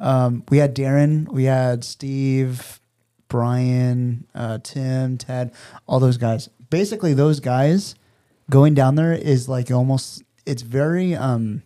[0.00, 2.80] Um, we had Darren, we had Steve,
[3.28, 5.52] Brian, uh, Tim, Ted,
[5.86, 6.48] all those guys.
[6.70, 7.94] Basically, those guys
[8.48, 11.62] going down there is like almost, it's very, um,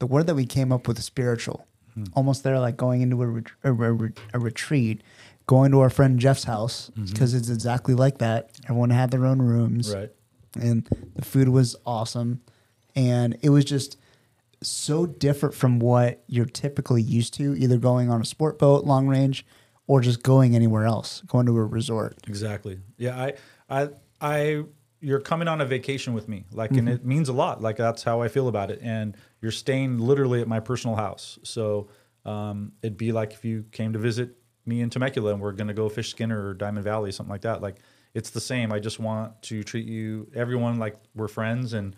[0.00, 1.66] the word that we came up with is spiritual.
[2.14, 5.02] Almost there, like going into a, ret- a, re- a retreat,
[5.46, 8.50] going to our friend Jeff's house because it's exactly like that.
[8.64, 10.10] Everyone had their own rooms right.
[10.54, 12.40] and the food was awesome
[12.94, 13.96] and it was just
[14.62, 19.06] so different from what you're typically used to either going on a sport boat long
[19.06, 19.46] range
[19.86, 22.78] or just going anywhere else going to a resort Exactly.
[22.96, 23.34] Yeah, I,
[23.68, 23.88] I,
[24.20, 24.64] I,
[25.00, 27.62] you're coming on a vacation with me, like, and it means a lot.
[27.62, 28.80] Like that's how I feel about it.
[28.82, 31.88] And you're staying literally at my personal house, so
[32.26, 35.72] um, it'd be like if you came to visit me in Temecula and we're gonna
[35.72, 37.62] go fish Skinner or Diamond Valley, something like that.
[37.62, 37.76] Like
[38.12, 38.72] it's the same.
[38.72, 41.96] I just want to treat you, everyone, like we're friends and.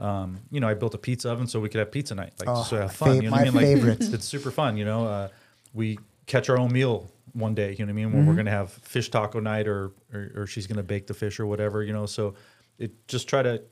[0.00, 2.48] Um, you know, I built a pizza oven so we could have pizza night, like
[2.48, 3.16] Oh, so have fun.
[3.16, 3.54] you know what I my mean?
[3.54, 4.14] Like, favorite.
[4.14, 4.76] it's super fun.
[4.76, 5.28] You know, uh,
[5.72, 7.70] we catch our own meal one day.
[7.72, 8.08] You know what I mean?
[8.08, 8.16] Mm-hmm.
[8.18, 11.38] When we're gonna have fish taco night, or, or or she's gonna bake the fish
[11.38, 11.82] or whatever.
[11.82, 12.34] You know, so
[12.78, 13.62] it just try to,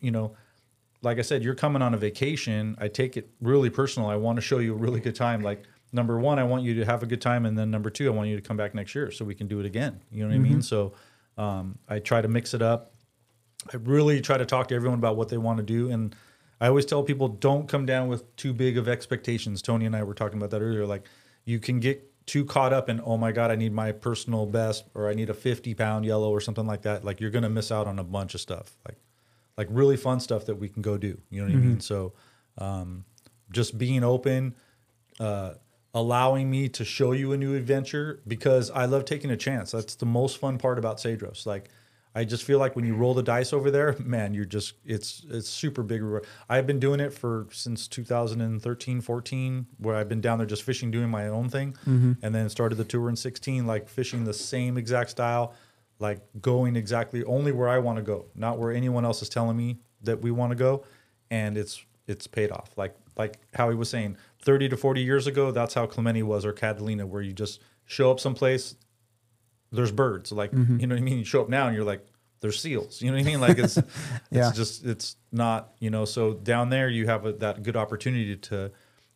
[0.00, 0.36] you know,
[1.02, 2.76] like I said, you're coming on a vacation.
[2.78, 4.08] I take it really personal.
[4.10, 5.40] I want to show you a really good time.
[5.40, 8.06] Like number one, I want you to have a good time, and then number two,
[8.06, 10.00] I want you to come back next year so we can do it again.
[10.12, 10.60] You know what I mean?
[10.62, 10.92] So
[11.38, 12.92] um, I try to mix it up.
[13.72, 16.14] I really try to talk to everyone about what they want to do, and
[16.60, 19.62] I always tell people don't come down with too big of expectations.
[19.62, 20.86] Tony and I were talking about that earlier.
[20.86, 21.04] Like
[21.44, 24.84] you can get too caught up in oh my god, I need my personal best,
[24.94, 27.04] or I need a 50 pound yellow or something like that.
[27.04, 28.76] Like you're gonna miss out on a bunch of stuff.
[28.86, 28.98] Like
[29.56, 31.18] like really fun stuff that we can go do.
[31.30, 31.80] You know what I mean?
[31.80, 32.14] So
[32.58, 33.04] um,
[33.50, 34.54] just being open,
[35.18, 35.54] uh,
[35.92, 39.72] allowing me to show you a new adventure because I love taking a chance.
[39.72, 41.46] That's the most fun part about Cedros.
[41.46, 41.68] Like
[42.14, 45.24] I just feel like when you roll the dice over there, man, you're just it's
[45.30, 46.26] it's super big reward.
[46.48, 50.90] I've been doing it for since 2013, 14, where I've been down there just fishing,
[50.90, 52.12] doing my own thing, mm-hmm.
[52.22, 55.54] and then started the tour in 16, like fishing the same exact style,
[55.98, 59.56] like going exactly only where I want to go, not where anyone else is telling
[59.56, 60.84] me that we want to go,
[61.30, 62.70] and it's it's paid off.
[62.76, 66.52] Like like Howie was saying, 30 to 40 years ago, that's how Clemente was or
[66.52, 68.76] Catalina, where you just show up someplace,
[69.72, 70.32] there's birds.
[70.32, 71.18] Like you know what I mean.
[71.18, 72.06] You show up now and you're like,
[72.40, 73.00] there's seals.
[73.02, 73.40] You know what I mean?
[73.40, 73.76] Like it's
[74.30, 74.48] Yeah.
[74.48, 76.04] it's just it's not you know.
[76.04, 78.70] So down there you have a, that good opportunity to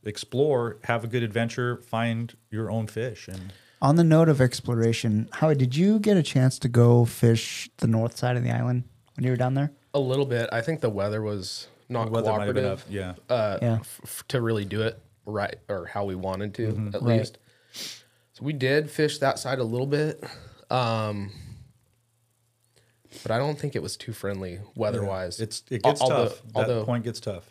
[0.05, 5.29] explore, have a good adventure, find your own fish, and On the note of exploration,
[5.33, 8.85] Howie, did you get a chance to go fish the north side of the island
[9.17, 9.73] when you were down there?
[9.95, 10.49] A little bit.
[10.53, 12.87] I think the weather was not weather might have been cooperative.
[12.87, 13.35] up, yeah.
[13.35, 13.75] Uh, Yeah.
[13.81, 16.95] f- f- to really do it right or how we wanted to Mm-hmm.
[16.95, 17.19] at Right.
[17.19, 17.38] least.
[18.35, 20.23] So we did fish that side a little bit,
[20.70, 21.31] um,
[23.23, 25.40] but I don't think it was too friendly weather-wise.
[25.40, 26.42] it's it gets Although- tough.
[26.49, 27.49] That although- point gets tough.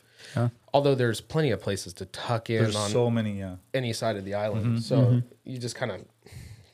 [0.73, 3.55] although there's plenty of places to tuck in There's on so many, yeah.
[3.73, 4.65] any side of the island.
[4.65, 4.77] Mm-hmm.
[4.79, 6.01] So you just kind of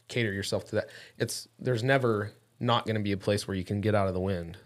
[0.07, 0.89] cater yourself to that.
[1.17, 4.13] It's there's never not going to be a place where you can get out of
[4.13, 4.57] the wind.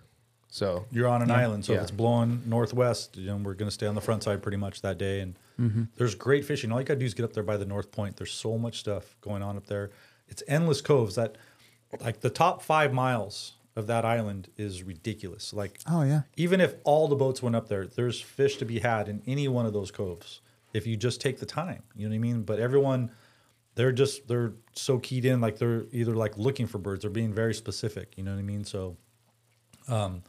[0.54, 1.78] So You're on an island, so Yeah.
[1.80, 4.58] if it's blowing northwest, you know, we're going to stay on the front side pretty
[4.58, 5.20] much that day.
[5.22, 5.84] And Mm-hmm.
[5.98, 6.72] there's great fishing.
[6.72, 8.18] All you got to do is get up there by the North Point.
[8.18, 9.90] There's so much stuff going on up there.
[10.28, 11.16] It's endless coves.
[11.16, 11.38] That,
[12.02, 15.54] like, the top five miles of that island is ridiculous.
[15.54, 16.22] Like, Oh yeah.
[16.38, 19.48] even if all the boats went up there, there's fish to be had in any
[19.48, 20.40] one of those coves
[20.74, 21.82] if you just take the time.
[21.96, 22.44] You know what I mean?
[22.44, 23.10] But everyone,
[23.76, 27.34] they're just they're so keyed in, like they're either like looking for birds or being
[27.34, 28.14] very specific.
[28.18, 28.64] You know what I mean?
[28.64, 28.98] So,
[29.88, 30.24] um,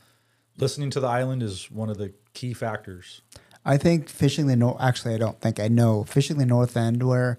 [0.58, 3.22] listening to the island is one of the key factors.
[3.64, 4.76] I think fishing the north.
[4.80, 7.38] Actually, I don't think I know fishing the north end where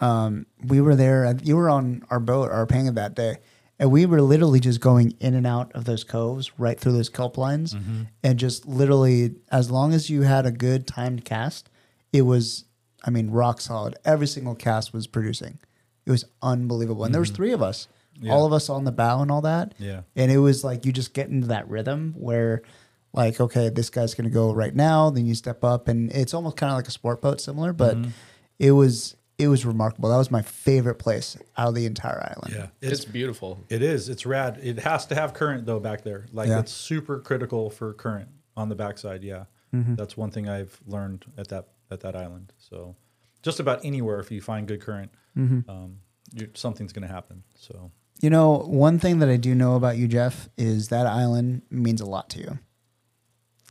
[0.00, 1.36] um, we were there.
[1.42, 3.36] You were on our boat, our panga that day,
[3.78, 7.08] and we were literally just going in and out of those coves, right through those
[7.10, 7.76] kelp lines,
[8.22, 11.68] and just literally, as long as you had a good timed cast,
[12.12, 12.64] it was,
[13.04, 13.96] I mean, rock solid.
[14.04, 15.58] Every single cast was producing.
[16.06, 17.88] It was unbelievable, and there was three of us,
[18.20, 18.32] Yeah.
[18.32, 19.74] all of us on the bow and all that.
[19.78, 20.02] Yeah.
[20.16, 22.62] And it was like you just get into that rhythm where,
[23.12, 25.10] like, okay, this guy's going to go right now.
[25.10, 27.72] Then you step up, and it's almost kind of like a sport boat, similar.
[27.72, 28.10] But Mm-hmm.
[28.58, 30.08] it was it was remarkable.
[30.10, 32.54] That was my favorite place out of the entire island.
[32.82, 32.88] Yeah.
[32.90, 33.62] It's, beautiful.
[33.68, 34.08] It is.
[34.08, 34.58] It's rad.
[34.60, 36.26] It has to have current though back there.
[36.32, 36.58] Like Yeah.
[36.58, 39.22] it's super critical for current on the backside.
[39.22, 39.94] Yeah, Mm-hmm.
[39.94, 42.52] that's one thing I've learned at that at that island.
[42.58, 42.96] So
[43.42, 45.70] just about anywhere, if you find good current, Mm-hmm.
[45.70, 45.98] um,
[46.34, 47.44] you, something's going to happen.
[47.54, 51.62] So You know, one thing that I do know about you, Jeff, is that island
[51.70, 52.58] means a lot to you.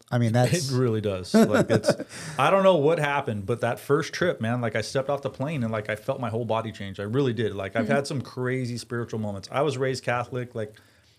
[0.10, 1.34] I mean, that's it really does.
[1.48, 1.92] Like it's,
[2.40, 5.30] I don't know what happened, but that first trip, man, like I stepped off the
[5.30, 7.00] plane and like I felt my whole body change.
[7.00, 7.54] I really did.
[7.56, 7.94] Like I've mm-hmm.
[7.94, 9.50] had some crazy spiritual moments.
[9.52, 10.56] I was raised Catholic.
[10.56, 10.76] Like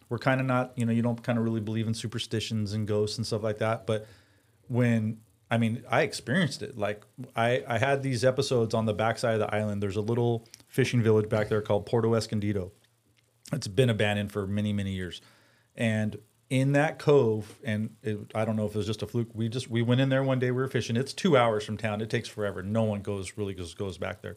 [0.08, 2.88] we're kind of not, you know, you don't kind of really believe in superstitions and
[2.88, 3.86] ghosts and stuff like that.
[3.86, 4.06] But
[4.68, 5.18] when
[5.50, 6.76] I mean, I experienced it.
[6.76, 7.02] Like
[7.34, 9.82] I, I had these episodes on the backside of the island.
[9.82, 12.72] There's a little fishing village back there called Porto Escondido.
[13.52, 15.20] It's been abandoned for many, many years.
[15.74, 16.18] And
[16.50, 19.28] in that cove, and it, I don't know if it was just a fluke.
[19.34, 20.50] We just we went in there one day.
[20.50, 20.96] We were fishing.
[20.96, 22.00] It's two hours from town.
[22.00, 22.62] It takes forever.
[22.62, 24.36] No one goes really goes goes back there.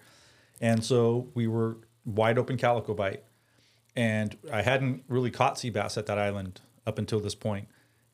[0.59, 3.23] And so we were wide open calico bite,
[3.95, 7.67] and I hadn't really caught sea bass at that island up until this point.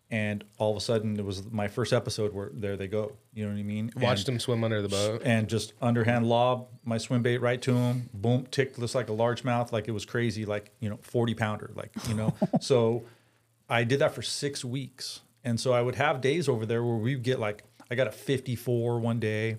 [0.10, 3.12] And all of a sudden, it was my first episode where there they go.
[3.34, 3.92] You know what I mean?
[3.98, 5.22] Watched And- him swim under the boat.
[5.26, 8.10] and just underhand lob my swim bait right to him.
[8.14, 11.72] Boom, ticked just like a largemouth, like it was crazy, like you know, forty pounder,
[11.76, 12.34] like you know.
[12.62, 13.04] so
[13.70, 16.96] I did that for six weeks, and so I would have days over there where
[16.96, 19.58] we'd get like I got a fifty four one day,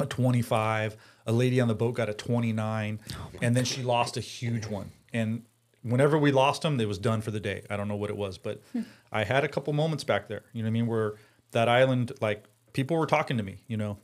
[0.00, 0.96] a twenty five.
[1.24, 4.20] A lady on the boat got a twenty nine, oh and then she lost a
[4.20, 4.90] huge one.
[5.12, 5.44] And
[5.82, 7.62] whenever we lost them, it was done for the day.
[7.70, 8.60] I don't know what it was, but
[9.12, 10.42] I had a couple moments back there.
[10.52, 10.86] You know what I mean?
[10.86, 11.14] Where
[11.52, 13.94] that island, like people were talking to me, you know,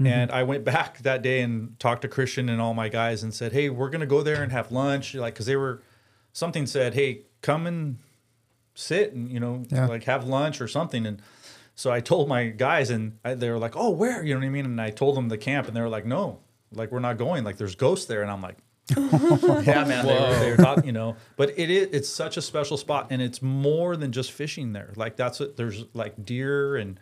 [0.00, 0.06] mm-hmm.
[0.06, 3.32] And I went back that day and talked to Christian and all my guys and
[3.32, 5.82] said, "Hey, we're gonna go there and have lunch." Like, because they were
[6.32, 7.98] something said, "Hey, come and
[8.74, 9.86] sit and you know, Yeah.
[9.86, 11.20] like have lunch or something." And
[11.76, 14.46] so I told my guys, and I, they were like, "Oh, where?" You know what
[14.46, 14.64] I mean?
[14.64, 16.40] And I told them the camp, and they were like, "No,
[16.72, 17.44] like we're not going.
[17.44, 18.56] Like there's ghosts there." And I'm like,
[18.96, 21.16] "Yeah, man." They were, they were talking, you know.
[21.36, 24.92] But it is it's such a special spot, and it's more than just fishing there.
[24.96, 25.56] Like that's it.
[25.56, 27.00] There's like deer, and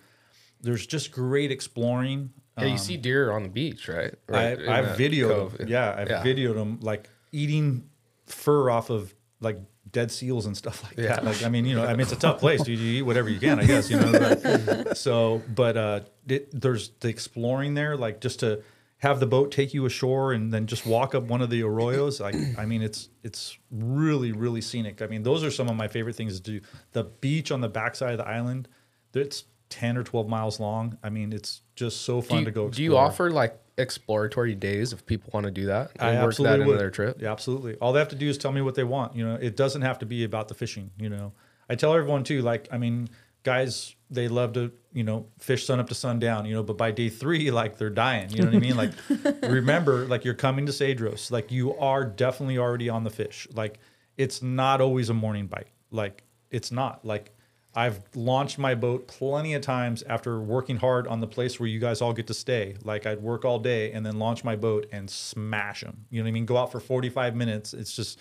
[0.60, 2.30] there's just great exploring.
[2.58, 4.14] Yeah, you see deer on the beach, right?
[4.28, 5.68] Um, I, Right I've videoed them.
[5.68, 6.22] Yeah, I've Yeah.
[6.22, 7.88] videoed them like eating
[8.26, 9.58] fur off of like
[9.90, 11.24] dead seals and stuff like that.
[11.24, 12.66] Like, I mean, you know, I mean, it's a tough place.
[12.68, 14.12] You, you eat whatever you can, I guess, you know.
[14.12, 18.62] but- so, but uh, it, there's the exploring there, like just to
[19.02, 22.20] have the boat take you ashore and then just walk up one of the arroyos.
[22.20, 25.02] Like, I mean, it's it's really really scenic.
[25.02, 26.60] I mean, those are some of my favorite things to do.
[26.92, 28.68] The beach on the backside of the island,
[29.12, 30.98] it's ten or twelve miles long.
[31.02, 32.68] I mean, it's just so fun you, to go.
[32.68, 35.90] do you offer like exploratory days if people want to do that?
[35.98, 36.80] I work absolutely that into would.
[36.80, 37.20] their trip.
[37.20, 37.74] Yeah, absolutely.
[37.76, 39.16] All they have to do is tell me what they want.
[39.16, 40.92] You know, it doesn't have to be about the fishing.
[40.96, 41.32] You know,
[41.68, 42.40] I tell everyone too.
[42.42, 43.08] Like, I mean,
[43.42, 46.44] guys, they love to you know fish sun up to sundown.
[46.46, 48.30] You know, but by day three, like they're dying.
[48.30, 48.76] You know what I mean?
[48.76, 48.92] Like,
[49.42, 51.30] remember, like you're coming to Cedros.
[51.30, 53.48] Like you are definitely already on the fish.
[53.52, 53.78] Like
[54.16, 55.68] it's not always a morning bite.
[55.90, 57.04] Like it's not.
[57.04, 57.32] Like
[57.74, 61.78] I've launched my boat plenty of times after working hard on the place where you
[61.80, 62.76] guys all get to stay.
[62.84, 66.04] Like I'd work all day and then launch my boat and smash them.
[66.10, 66.44] You know what I mean?
[66.44, 67.72] Go out for 45 minutes.
[67.72, 68.18] It's just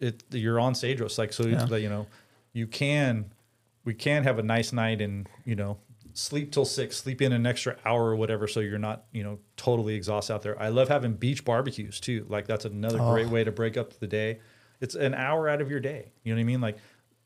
[0.00, 1.76] it you're on Cedros like so Yeah.
[1.76, 2.06] you know
[2.52, 3.26] you can
[3.84, 5.78] we can have a nice night and you know
[6.12, 9.38] sleep till 6 sleep in an extra hour or whatever so you're not you know
[9.56, 10.60] totally exhausted out there.
[10.60, 12.26] I love having beach barbecues too.
[12.28, 13.12] Like that's another oh.
[13.12, 14.40] great way to break up the day.
[14.80, 16.12] It's an hour out of your day.
[16.24, 16.60] You know what I mean?
[16.60, 16.78] Like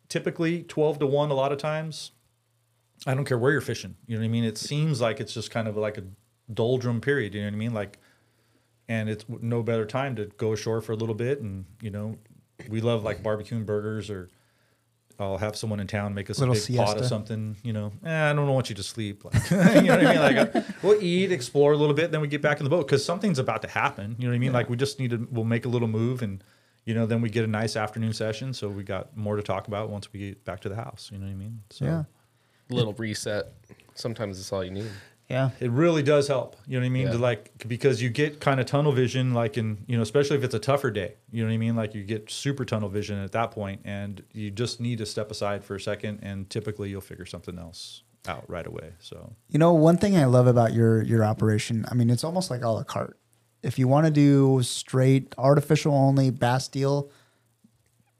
[0.08, 2.12] typically 12 to 1 a lot of times
[3.06, 3.96] I don't care where you're fishing.
[4.06, 4.44] You know what I mean?
[4.44, 6.04] It seems like it's just kind of like a
[6.52, 7.34] doldrum period.
[7.34, 7.74] You know what I mean?
[7.74, 7.98] Like,
[8.88, 11.40] and it's no better time to go ashore for a little bit.
[11.40, 12.16] And, you know,
[12.68, 14.30] we love like barbecuing burgers or
[15.18, 17.92] I'll have someone in town make us Little a big pot of something, you know,
[18.04, 19.24] eh, I don't want you to sleep.
[19.24, 20.36] Like, you know what I mean?
[20.36, 22.86] Like uh, we'll eat, explore a little bit, then we get back in the boat
[22.86, 24.16] because something's about to happen.
[24.18, 24.52] You know what I mean?
[24.52, 26.42] Like we just need to, we'll make a little move and,
[26.84, 28.52] you know, then we get a nice afternoon session.
[28.52, 31.10] So we got more to talk about once we get back to the house.
[31.12, 31.62] You know what I mean?
[31.70, 31.84] So.
[31.84, 32.04] Yeah.
[32.70, 33.52] A little reset.
[33.94, 34.90] Sometimes it's all you need.
[35.28, 35.50] Yeah.
[35.58, 36.56] It really does help.
[36.66, 37.06] You know what I mean?
[37.06, 37.12] Yeah.
[37.12, 40.44] To like because you get kind of tunnel vision, like in you know, especially if
[40.44, 41.14] it's a tougher day.
[41.30, 41.76] You know what I mean?
[41.76, 45.30] Like you get super tunnel vision at that point, and you just need to step
[45.30, 48.92] aside for a second, and typically you'll figure something else out right away.
[49.00, 52.50] So You know, one thing I love about your your operation, I mean, it's almost
[52.50, 53.16] like a la carte.
[53.62, 57.10] If you want to do straight artificial only bass deal,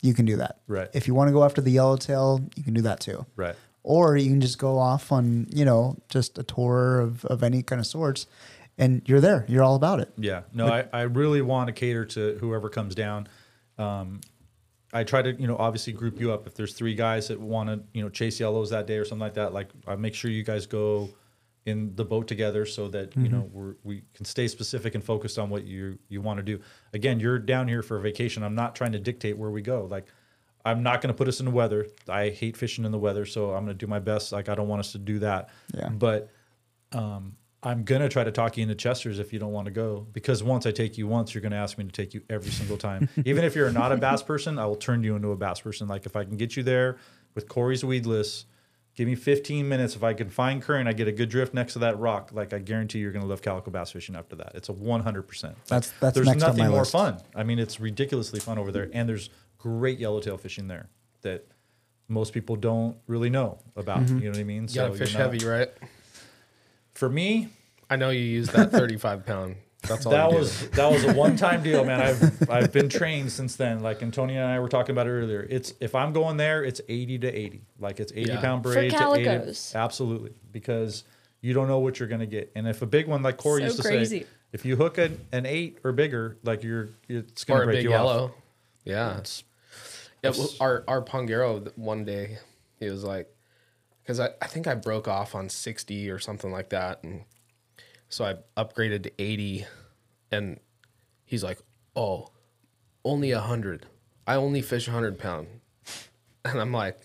[0.01, 0.61] you can do that.
[0.67, 0.89] Right.
[0.95, 3.27] If you want to go after the yellowtail, you can do that too.
[3.37, 7.43] right, Or you can just go off on, you know, just a tour of, of
[7.43, 8.27] any kind of sorts
[8.79, 9.45] and you're there.
[9.49, 10.13] You're all about it.
[10.19, 10.43] yeah.
[10.53, 13.29] No, I, I really want to cater to whoever comes down.
[13.79, 14.21] Um,
[14.93, 17.69] I try to you know obviously group you up if there's three guys that want
[17.69, 19.53] to you know chase yellows that day or something like that.
[19.53, 21.11] Like I make sure you guys go
[21.67, 25.39] in the boat together so that you know we're, we can stay specific and focused
[25.39, 26.61] on what you you want to do.
[26.93, 28.43] Again, you're down here for a vacation.
[28.45, 29.87] I'm not trying to dictate where we go.
[29.91, 30.07] Like
[30.65, 31.89] I'm not going to put us in the weather.
[32.09, 34.33] I hate fishing in the weather, so I'm going to do my best.
[34.33, 35.51] Like I don't want us to do that.
[35.75, 35.89] Yeah.
[35.91, 36.31] But
[36.93, 40.07] um, I'm gonna try to talk you into Chester's if you don't want to go
[40.13, 42.77] because once I take you once, you're gonna ask me to take you every single
[42.77, 43.09] time.
[43.25, 45.89] Even if you're not a bass person, I will turn you into a bass person.
[45.89, 46.99] Like if I can get you there
[47.35, 48.45] with Corey's weedless,
[48.95, 49.97] give me 15 minutes.
[49.97, 52.31] If I can find current, I get a good drift next to that rock.
[52.35, 54.53] Like I guarantee you're gonna love calico bass fishing after that.
[54.55, 55.23] It's a 100.
[55.23, 56.93] percent That's that's There's nothing more list.
[56.93, 57.19] fun.
[57.35, 59.31] I mean, it's ridiculously fun over there, and there's
[59.65, 60.89] great yellowtail fishing there
[61.23, 61.47] that
[62.07, 64.01] most people don't really know about.
[64.01, 64.19] Mm-hmm.
[64.19, 64.63] You know what I mean?
[64.69, 65.71] You gotta you're fish not- heavy, right?
[66.93, 67.49] For me,
[67.89, 69.57] I know you use that 35 pound.
[69.89, 70.39] That's all that you do.
[70.39, 72.01] was that was a one time deal, man.
[72.01, 73.81] I've I've been trained since then.
[73.81, 75.47] Like Antonia and I were talking about it earlier.
[75.49, 77.63] It's if I'm going there, it's eighty to eighty.
[77.79, 78.41] Like it's eighty Yeah.
[78.41, 79.25] pound For braid to eighty.
[79.25, 79.75] calicos.
[79.75, 81.05] Absolutely, because
[81.43, 82.51] you don't know what you're gonna get.
[82.55, 85.21] And if a big one like Corey So used to say, if you hook an,
[85.33, 88.25] an eight or bigger, like you're it's gonna or a break big you yellow.
[88.27, 88.31] off.
[88.85, 89.13] Yeah.
[89.19, 89.43] It's-
[90.25, 92.39] Yeah, well, our our panguero one day
[92.81, 93.29] he was like,
[94.03, 97.25] because I, I think I broke off on sixty or something like that, and
[98.09, 99.67] so I upgraded to eighty,
[100.31, 100.59] and
[101.25, 101.59] he's like,
[101.95, 102.29] oh,
[103.05, 103.87] only a hundred.
[104.27, 105.47] I only fish a hundred pound,
[106.45, 106.99] and I'm like,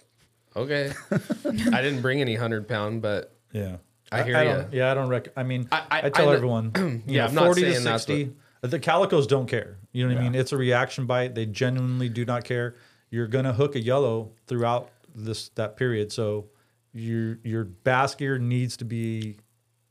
[0.56, 0.94] okay.
[1.12, 3.78] I didn't bring any hundred pound, but yeah.
[4.12, 5.28] I hear don't, Yeah, I don't rec.
[5.38, 6.72] I mean, I- I, I- tell I- everyone,
[7.06, 8.34] Yeah, know, I'm not forty to sixty.
[8.62, 9.78] The calicos don't care.
[9.94, 10.36] You know what I mean?
[10.36, 11.34] It's a reaction bite.
[11.34, 12.76] They genuinely do not care.
[13.12, 16.46] You're gonna hook a yellow throughout this that period, so
[16.94, 19.38] your your bass gear needs to be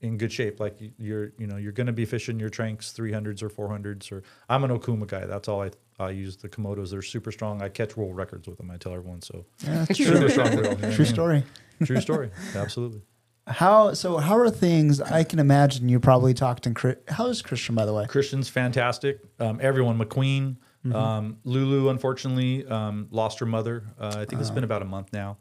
[0.01, 0.61] in good shape.
[0.61, 4.13] Like you- you're, you know, you're going to be fishing your Tranx 300s or 400s.
[4.13, 5.27] Or I'm an Okuma guy.
[5.27, 6.37] That's all I I use.
[6.37, 6.91] The Komodos.
[6.93, 7.61] They're super strong.
[7.63, 8.71] I catch world records with them.
[8.71, 9.23] I tell everyone.
[9.23, 10.29] So Yeah, that's super true.
[10.29, 10.57] strong reel.
[10.59, 11.45] you know what I True story.
[11.85, 12.31] True story.
[12.55, 13.03] Absolutely.
[13.49, 14.19] How so?
[14.19, 15.01] How are things?
[15.01, 16.71] I can imagine you probably talked to.
[16.71, 18.07] Chri- How is Christian, by the way?
[18.07, 19.19] Christian's fantastic.
[19.41, 20.57] Um, everyone, McQueen,
[20.95, 23.85] um, Lulu, unfortunately, um, lost her mother.
[24.01, 25.37] Uh, I think it's been about a month now.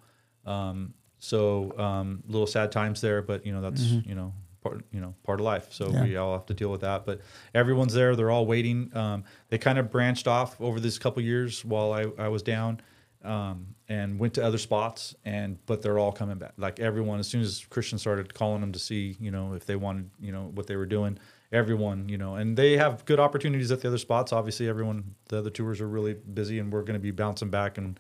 [0.46, 5.02] Um, so um, little sad times there, but you know that's you know part you
[5.02, 5.68] know part of life.
[5.72, 6.04] So Yeah.
[6.04, 7.06] we all have to deal with that.
[7.06, 7.22] But
[7.54, 8.16] everyone's there.
[8.16, 8.96] They're all waiting.
[8.96, 12.82] Um, they kind of branched off over this couple years while I, I was down.
[13.24, 17.28] Um, and went to other spots and but they're all coming back like everyone as
[17.28, 20.52] soon as christian started calling them to see you know if they wanted you know
[20.54, 21.18] what they were doing
[21.52, 24.34] everyone you know and they have good opportunities at the other spots.
[24.34, 27.78] Obviously everyone the other tours are really busy and we're going to be bouncing back
[27.78, 28.00] and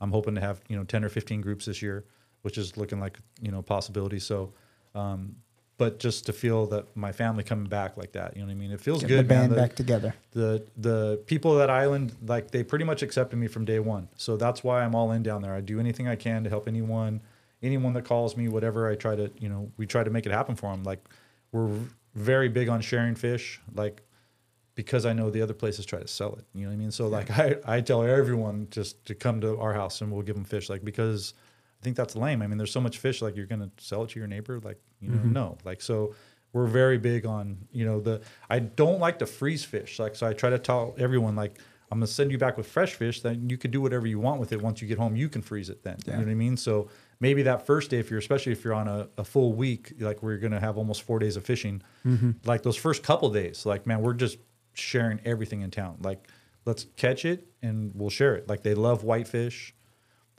[0.00, 2.04] i'm hoping to have you know 10 or 15 groups this year
[2.42, 4.18] which is looking like you know a possibility.
[4.18, 4.52] So
[4.94, 5.36] um
[5.78, 8.54] but just to feel that my family coming back like that you know what i
[8.56, 8.70] mean?
[8.70, 9.42] It feels Getting good the man.
[9.48, 10.14] band The- back together.
[10.32, 14.08] the the people of that island like they pretty much accepted me from day one.
[14.16, 15.54] So that's why i'm all in down there.
[15.54, 17.20] I do anything i can to help anyone
[17.62, 20.32] anyone that calls me whatever i try to you know we try to make it
[20.32, 20.98] happen for them like
[21.52, 21.68] we're
[22.14, 24.02] very big on sharing fish like
[24.74, 26.90] because i know the other places try to sell it you know what i mean?
[26.90, 30.36] So like i i tell everyone just to come to our house and we'll give
[30.36, 31.34] them fish like because
[31.80, 32.42] i think that's lame.
[32.42, 34.80] I mean there's so much fish like you're gonna sell it to your neighbor like
[35.00, 35.32] you know mm-hmm.
[35.32, 35.58] no.
[35.64, 36.14] Like so
[36.52, 40.26] we're very big on you know the i don't like to freeze fish like so
[40.26, 41.60] i try to tell everyone like
[41.92, 44.18] i'm going to send you back with fresh fish then you could do whatever you
[44.18, 46.28] want with it once you get home you can freeze it then you know what
[46.28, 46.56] i mean?
[46.56, 46.88] So
[47.20, 50.22] maybe that first day if you're especially if you're on a, a full week like
[50.22, 52.32] we're going to have almost four days of fishing mm-hmm.
[52.44, 54.38] like those first couple days like man we're just
[54.72, 56.28] sharing everything in town like
[56.64, 59.74] let's catch it and we'll share it like they love whitefish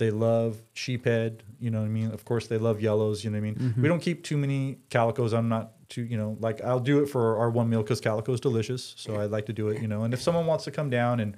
[0.01, 2.11] they love sheephead, you know what I mean?
[2.11, 3.55] Of course, they love yellows, you know what I mean?
[3.55, 3.81] Mm-hmm.
[3.83, 5.31] We don't keep too many calicos.
[5.31, 8.33] I'm not too, you know, like I'll do it for our one meal because calico
[8.33, 8.95] is delicious.
[8.97, 10.01] So I like to do it, you know.
[10.01, 11.37] And if someone wants to come down and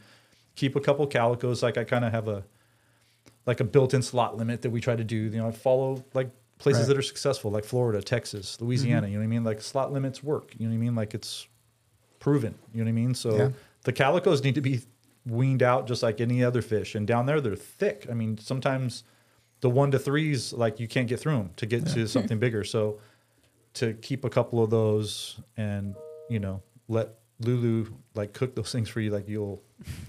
[0.55, 2.45] keep a couple calicos, like I kind of have a,
[3.45, 5.15] like a built in slot limit that we try to do.
[5.15, 6.29] You know, I follow like
[6.59, 6.87] places Right.
[6.89, 9.11] that are successful, like Florida, Texas, Louisiana, mm-hmm.
[9.11, 9.43] you know what I mean?
[9.43, 10.95] Like slot limits work, you know what I mean?
[10.95, 11.47] Like it's
[12.19, 13.13] proven, you know what I mean?
[13.13, 13.49] So Yeah.
[13.83, 14.81] the calicos need to be
[15.25, 16.95] weaned out just like any other fish.
[16.95, 18.07] And down there, they're thick.
[18.09, 19.03] I mean, sometimes
[19.61, 22.63] the one to threes, like you can't get through them to get to something bigger.
[22.63, 22.99] So
[23.75, 25.95] to keep a couple of those and,
[26.29, 27.09] you know, let
[27.39, 29.61] Lulu like cook those things for you, like you'll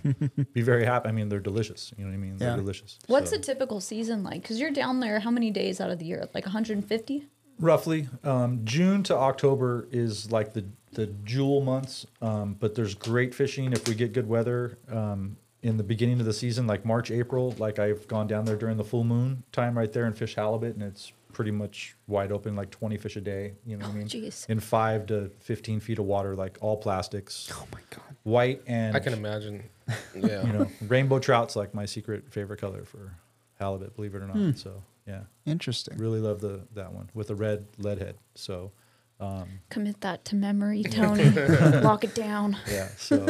[0.53, 1.09] be very happy.
[1.09, 1.93] I mean, they're delicious.
[1.97, 2.37] You know what I mean?
[2.37, 2.57] They're Yeah.
[2.57, 2.99] delicious.
[3.07, 4.43] What's So- a typical season like?
[4.43, 6.29] Because you're down there how many days out of the year?
[6.35, 7.29] Like 150?
[7.61, 12.05] roughly um, June to October is like the the jewel months.
[12.21, 16.27] Um, but there's great fishing if we get good weather um, in the beginning of
[16.27, 17.55] the season, like March, April.
[17.59, 20.75] Like I've gone down there during the full moon time right there and fish halibut,
[20.75, 23.53] and it's pretty much wide open, like 20 fish a day.
[23.67, 24.07] You know what I mean?
[24.09, 24.49] jeez.
[24.49, 28.17] In five to 15 feet of water, like all plastics, Oh my god.
[28.23, 29.63] white and I can imagine.
[30.17, 30.47] Yeah.
[30.47, 33.13] you know rainbow trout's like my secret favorite color for
[33.61, 33.95] halibut.
[33.97, 34.37] Believe it or not.
[34.37, 34.53] Hmm.
[34.53, 35.99] So yeah, Interesting.
[35.99, 38.17] really love the that one with the red lead head.
[38.35, 38.73] So.
[39.21, 41.31] Um, Commit that to memory, Tony.
[41.31, 42.57] Lock it down.
[42.69, 42.89] Yeah.
[42.97, 43.25] So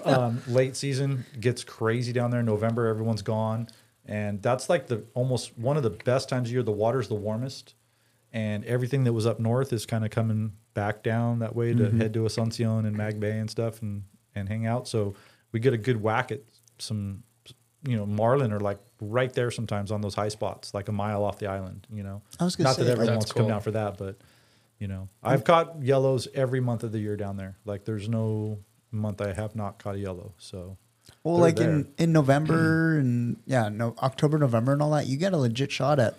[0.04, 2.42] um, late season gets crazy down there.
[2.42, 3.68] November, everyone's gone,
[4.08, 6.62] and that's like the almost one of the best times of year.
[6.62, 7.74] The water's the warmest,
[8.32, 11.84] and everything that was up north is kind of coming back down that way to
[11.84, 12.00] mm-hmm.
[12.00, 14.02] head to Asuncion and Mag Bay and stuff and
[14.34, 14.88] and hang out.
[14.88, 15.14] So
[15.52, 16.40] we get a good whack at
[16.78, 17.22] some,
[17.86, 21.24] you know, marlin are like right there sometimes on those high spots, like a mile
[21.24, 21.86] off the island.
[21.92, 23.72] You know, I was gonna not say, that everyone That's wants to come down for
[23.72, 24.16] that, but
[24.78, 25.30] you know, mm.
[25.30, 27.56] I've caught yellows every month of the year down there.
[27.64, 28.58] Like, there's no
[28.90, 30.34] month I have not caught a yellow.
[30.38, 30.78] So,
[31.24, 31.70] Well, They're like there.
[31.70, 35.70] in in November and yeah, no October, November, and all that, you get a legit
[35.72, 36.14] shot at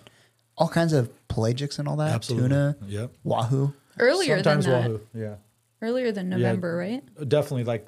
[0.56, 2.22] all kinds of pelagics and all that.
[2.22, 3.12] Tuna, Yep.
[3.24, 3.72] wahoo.
[3.98, 4.90] Earlier Sometimes than that.
[4.90, 5.00] wahoo.
[5.14, 5.34] Yeah.
[5.82, 7.02] Earlier than November, right?
[7.28, 7.64] Definitely.
[7.64, 7.86] Like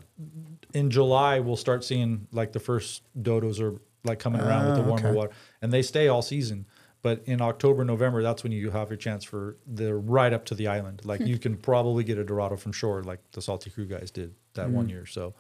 [0.72, 4.82] in July, we'll start seeing like the first dodos are like coming around with the
[4.82, 5.16] Ah, warmer okay.
[5.16, 6.64] water, and they stay all season.
[7.02, 10.54] But in October, November, that's when you have your chance for the right up to
[10.54, 11.02] the island.
[11.04, 14.34] Like you can probably get a Dorado from shore, like the Salty Crew guys did
[14.54, 15.04] that one year.
[15.06, 15.34] So,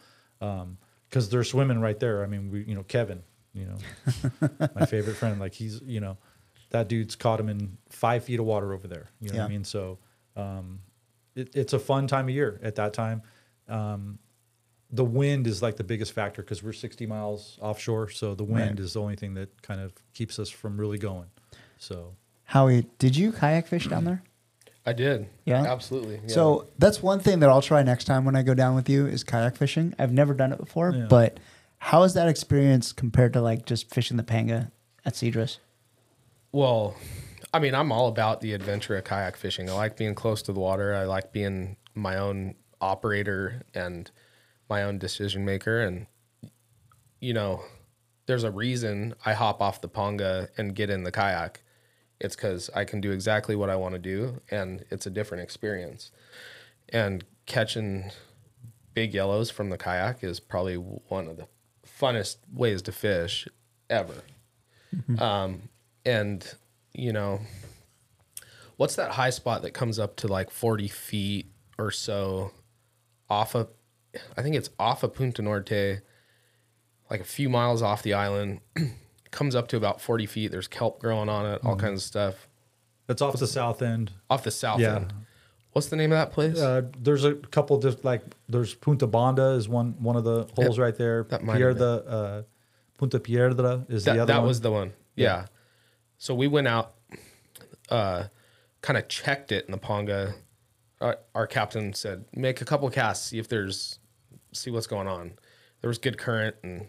[1.12, 2.22] because they're swimming right there.
[2.22, 6.16] I mean, we, you know, Kevin, you know, my favorite friend, like he's, you know,
[6.70, 9.10] that dude's caught him in five feet of water over there.
[9.20, 9.64] You know what I mean?
[9.64, 9.98] So,
[10.36, 10.80] um,
[11.34, 13.20] it, it's a fun time of year at that time.
[13.68, 14.18] Um,
[14.90, 18.08] the wind is like the biggest factor because we're 60 miles offshore.
[18.08, 18.80] So the wind Right.
[18.80, 21.26] is the only thing that kind of keeps us from really going.
[21.76, 24.22] So Howie, did you kayak fish down there?
[24.84, 25.28] I did.
[25.44, 25.62] Yeah?
[25.64, 26.16] Absolutely.
[26.24, 26.34] Yeah.
[26.34, 29.06] So that's one thing that I'll try next time when I go down with you
[29.06, 29.94] is kayak fishing.
[29.98, 31.06] I've never done it before, Yeah.
[31.08, 31.38] but
[31.78, 34.72] how is that experience compared to like just fishing the panga
[35.04, 35.58] at Cedros?
[36.50, 36.96] Well,
[37.54, 39.68] I mean, I'm all about the adventure of kayak fishing.
[39.70, 40.94] I like being close to the water.
[40.94, 44.10] I like being my own operator and
[44.68, 45.80] my own decision maker.
[45.80, 46.06] And,
[47.20, 47.62] you know,
[48.26, 51.62] there's a reason I hop off the panga and get in the kayak.
[52.22, 55.42] It's because I can do exactly what I want to do and it's a different
[55.42, 56.12] experience.
[56.88, 58.12] And catching
[58.94, 61.48] big yellows from the kayak is probably one of the
[61.84, 63.48] funnest ways to fish
[63.90, 64.22] ever.
[65.20, 65.68] Um,
[66.04, 66.54] and
[66.92, 67.40] you know,
[68.76, 71.46] what's that high spot that comes up to like 40 feet
[71.78, 72.52] or so
[73.28, 73.68] off of,
[74.36, 76.02] I think it's off of Punta Norte,
[77.10, 78.60] like a few miles off the island,
[79.32, 80.50] comes up to about 40 feet.
[80.52, 82.48] There's kelp growing on it, all kinds of stuff
[83.08, 84.12] That's off the south end.
[84.30, 84.96] off the south Yeah.
[84.96, 85.12] end.
[85.72, 86.58] What's the name of that place?
[86.60, 90.78] Uh, there's a couple just like there's Punta Banda is one one of the holes
[90.78, 91.24] right there.
[91.30, 92.42] that might have uh,
[92.98, 94.48] Punta Piedra is that the other that one.
[94.48, 94.92] was the one.
[95.16, 95.46] Yeah.
[96.18, 96.94] So we went out,
[97.88, 98.24] uh,
[98.82, 100.34] kind of checked it in the panga.
[101.00, 103.98] Our, our captain said, make a couple casts, see if there's,
[104.52, 105.32] see what's going on.
[105.80, 106.86] There was good current, and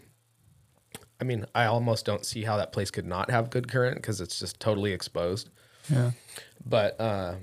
[1.24, 4.20] I mean, I almost don't see how that place could not have good current because
[4.20, 5.48] it's just totally exposed.
[5.90, 6.10] Yeah.
[6.66, 7.36] But uh,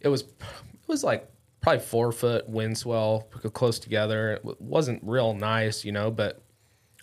[0.00, 1.30] it was, it was like
[1.60, 4.32] probably four foot wind swell, close together.
[4.32, 6.42] It wasn't real nice, you know, but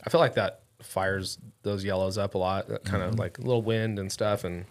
[0.06, 2.68] I feel like that fires those yellows up a lot.
[2.68, 4.44] That kind of like a little wind and stuff.
[4.44, 4.66] And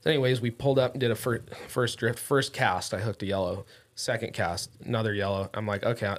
[0.00, 2.92] so anyways, we pulled up and did a fir- first drift, first cast.
[2.92, 3.64] I hooked a yellow.
[3.94, 5.50] Second cast, another yellow.
[5.54, 6.16] I'm like, okay,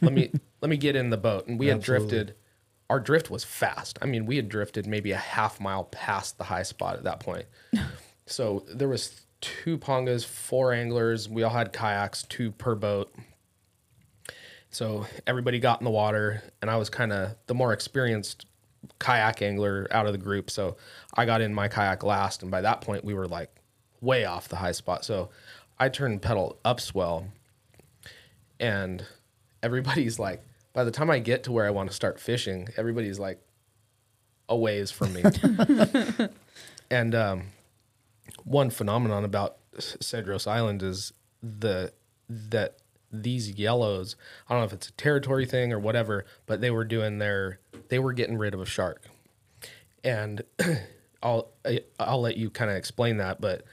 [0.00, 1.48] let me let me get in the boat.
[1.48, 2.36] And we had drifted.
[2.90, 3.98] Our drift was fast.
[4.02, 7.20] I mean, we had drifted maybe a half mile past the high spot at that
[7.20, 7.46] point.
[8.26, 11.28] so there was two pangas, four anglers.
[11.28, 13.14] We all had kayaks, two per boat.
[14.70, 18.46] So everybody got in the water, and I was kind of the more experienced
[18.98, 20.50] kayak angler out of the group.
[20.50, 20.76] So
[21.14, 23.54] I got in my kayak last, and by that point, we were like
[24.00, 25.04] way off the high spot.
[25.04, 25.30] So
[25.78, 27.26] I turned pedal upswell,
[28.58, 29.04] and
[29.62, 30.42] everybody's like,
[30.72, 33.40] by the time I get to where I want to start fishing, everybody's like
[34.48, 35.22] a ways from me.
[36.90, 37.42] and um,
[38.44, 41.12] one phenomenon about Cedros Island is
[41.42, 41.92] the
[42.28, 42.76] that
[43.12, 44.16] these yellows.
[44.48, 47.58] I don't know if it's a territory thing or whatever, but they were doing their
[47.88, 49.02] they were getting rid of a shark,
[50.04, 50.42] and
[51.22, 53.40] I'll I- I'll let you kind of explain that.
[53.40, 53.64] But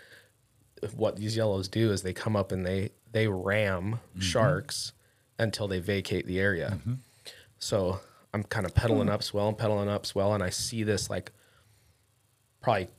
[0.96, 4.94] what these yellows do is they come up and they they ram sharks
[5.40, 6.72] until they vacate the area.
[6.76, 6.94] Mm-hmm.
[7.60, 8.00] So
[8.34, 11.32] I'm kind of pedaling up swell and pedaling up swell, and I see this like
[12.62, 12.90] probably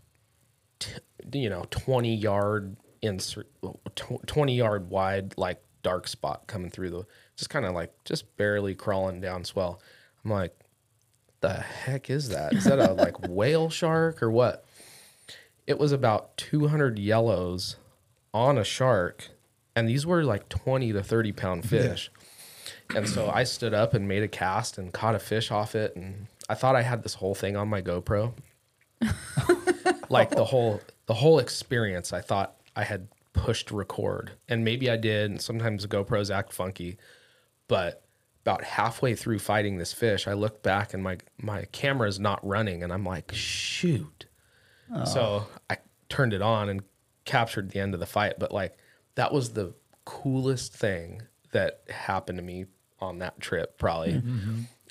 [0.78, 0.92] t-
[1.32, 3.48] you know 20 yard insert
[4.26, 8.74] 20 yard wide like dark spot coming through the just kind of like just barely
[8.74, 9.80] crawling down swell.
[10.24, 10.54] I'm like
[11.40, 12.52] the heck is that?
[12.52, 14.64] Is that a like whale shark or what?
[15.66, 17.76] It was about 200 yellows
[18.34, 19.28] on a shark
[19.76, 22.10] and these were like 20 to 30 pound fish
[22.94, 25.94] and so i stood up and made a cast and caught a fish off it
[25.96, 28.32] and i thought i had this whole thing on my gopro.
[30.10, 34.32] Like the whole the whole experience i thought i had pushed record.
[34.48, 36.96] And maybe i did and sometimes gopros act funky
[37.68, 38.04] but
[38.42, 42.44] about halfway through fighting this fish i looked back and my my camera is not
[42.46, 44.26] running and i'm like shoot.
[45.04, 45.48] So oh.
[45.68, 45.76] i
[46.08, 46.82] turned it on and
[47.26, 48.78] captured the end of the fight but like
[49.16, 49.74] that was the
[50.06, 51.20] coolest thing
[51.52, 52.64] that happened to me
[53.00, 54.22] on that trip probably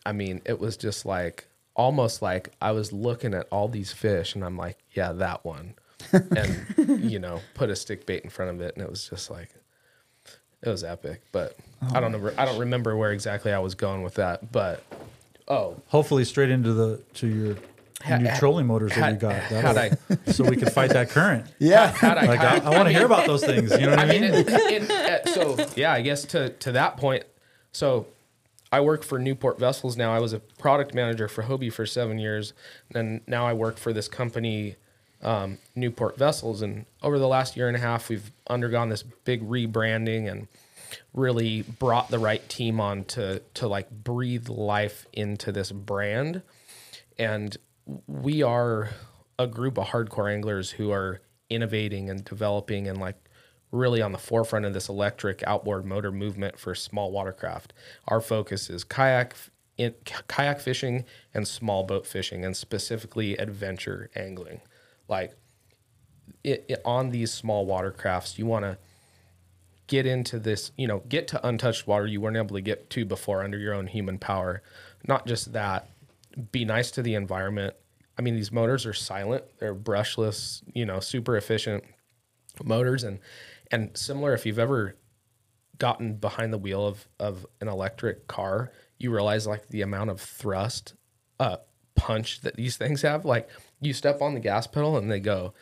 [0.05, 4.35] I mean, it was just like almost like I was looking at all these fish
[4.35, 5.73] and I'm like, yeah, that one.
[6.13, 9.29] and you know, put a stick bait in front of it and it was just
[9.29, 9.49] like
[10.63, 11.21] it was epic.
[11.31, 11.57] But
[11.93, 14.83] I don't know I don't remember where exactly I was going with that, but
[15.47, 17.55] oh, Hopefully, straight into the to your
[18.01, 19.33] Had- new had- trolling motors that you had- got.
[19.35, 21.45] had That'll- so we can fight that current.
[21.59, 21.87] Yeah.
[21.87, 23.71] had I Like I, kayak- I want to hear about those things.
[23.71, 24.33] You know what I, I mean, mean?
[24.33, 27.23] it, it, uh, so yeah, I guess to to that point,
[27.77, 28.07] so
[28.71, 30.11] I work for Newport Vessels now.
[30.11, 32.53] I was a product manager for Hobie for seven years,
[32.95, 34.77] and now I work for this company,
[35.21, 36.63] um, Newport Vessels.
[36.63, 40.47] And over the last year and a half, we've undergone this big rebranding and
[41.13, 46.41] really brought the right team on to to like breathe life into this brand.
[47.19, 47.55] And
[48.07, 48.89] we are
[49.37, 53.17] a group of hardcore anglers who are innovating and developing and like
[53.71, 57.73] really on the forefront of this electric outboard motor movement for small watercraft.
[58.07, 59.35] Our focus is kayak
[59.77, 59.93] in,
[60.27, 64.61] kayak fishing and small boat fishing and specifically adventure angling.
[65.07, 65.33] Like
[66.43, 68.77] it, it- on these small watercrafts, you want to
[69.87, 73.05] get into this, you know, get to untouched water you weren't able to get to
[73.05, 74.61] before under your own human power.
[75.07, 75.89] Not just that,
[76.51, 77.73] be nice to the environment
[78.19, 79.43] I mean, these motors are silent.
[79.59, 80.63] They're brushless.
[80.73, 81.83] You know, super efficient
[82.63, 83.19] motors, and
[83.71, 84.33] and similar.
[84.33, 84.95] If you've ever
[85.77, 90.21] gotten behind the wheel of of an electric car, you realize like the amount of
[90.21, 90.93] thrust,
[91.39, 91.57] uh,
[91.95, 93.25] punch that these things have.
[93.25, 93.49] Like
[93.81, 95.53] you step on the gas pedal and they go.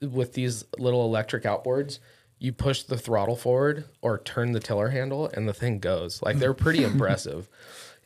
[0.00, 2.00] With these little electric outboards,
[2.38, 6.20] you push the throttle forward or turn the tiller handle and the thing goes.
[6.22, 7.48] Like they're pretty impressive.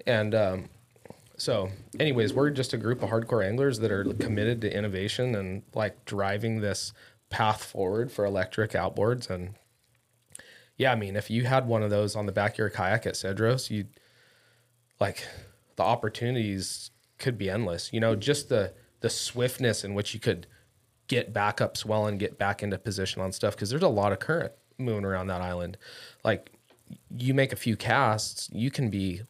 [0.07, 0.68] And um,
[1.39, 5.62] so, anyways, we're just a group of hardcore anglers that are committed to innovation and
[5.74, 6.93] like driving this
[7.31, 9.29] path forward for electric outboards.
[9.31, 9.55] And
[10.77, 13.07] yeah, I mean, if you had one of those on the back of your kayak
[13.07, 13.87] at Cedros, you
[15.01, 15.27] like
[15.77, 17.93] the opportunities could be endless.
[17.93, 20.47] You know, just the the swiftness in which you could
[21.09, 24.12] get back up swell and get back into position on stuff because there's a lot
[24.12, 25.77] of current moving around that island.
[26.24, 26.51] Like
[27.16, 29.22] you make a few casts, you can be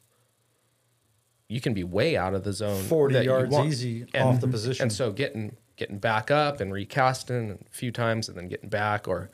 [1.48, 2.82] you can be way out of the zone.
[2.82, 4.84] 40 that you yards easy off the position.
[4.84, 9.06] And so getting getting back up and recasting a few times and then getting back
[9.06, 9.30] or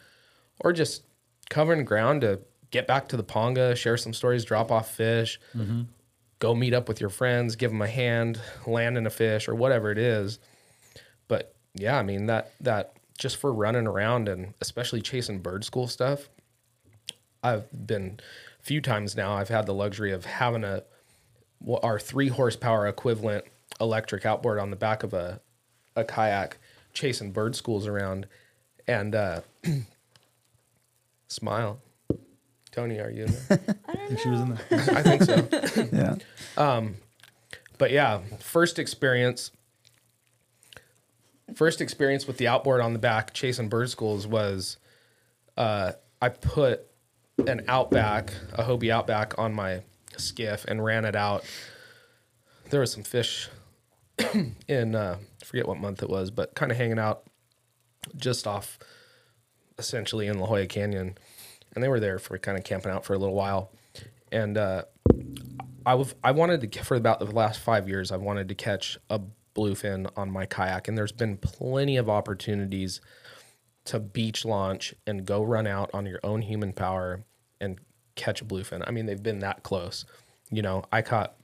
[0.60, 1.04] or just
[1.50, 2.40] covering ground to
[2.70, 5.82] get back to the panga, share some stories, drop off fish, mm-hmm.
[6.38, 9.54] go meet up with your friends, give them a hand, land in a fish or
[9.54, 10.38] whatever it is.
[11.28, 15.86] But yeah, I mean that that just for running around and especially chasing bird school
[15.86, 16.28] stuff.
[17.44, 18.20] I've been
[18.60, 19.34] a few times now.
[19.34, 20.84] I've had the luxury of having a
[21.82, 23.44] our three horsepower equivalent
[23.80, 25.40] electric outboard on the back of a
[25.96, 26.58] a kayak
[26.92, 28.26] chasing bird schools around.
[28.86, 29.40] And uh
[31.28, 31.80] smile.
[32.70, 33.60] Tony are you in there?
[33.88, 34.80] I think she was in there.
[34.96, 35.88] i think so.
[35.92, 36.16] Yeah.
[36.56, 36.96] Um,
[37.78, 39.50] but yeah first experience
[41.54, 44.78] first experience with the outboard on the back chasing bird schools was
[45.56, 46.86] uh i put
[47.46, 49.82] an outback a hobie outback on my
[50.16, 51.44] skiff and ran it out.
[52.70, 53.48] There was some fish
[54.68, 57.24] in uh I forget what month it was but kind of hanging out
[58.16, 58.78] just off
[59.78, 61.16] essentially in La Jolla Canyon
[61.74, 63.72] and they were there for kind of camping out for a little while
[64.30, 64.84] and uh
[65.84, 69.20] I wanted to for about the last five years I wanted to catch a
[69.54, 73.00] bluefin on my kayak, and there's been plenty of opportunities
[73.84, 77.24] to beach launch and go run out on your own human power
[77.60, 77.80] and
[78.14, 78.82] catch a bluefin.
[78.86, 80.04] I mean, they've been that close.
[80.50, 81.34] You know, I caught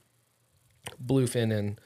[1.05, 1.79] bluefin in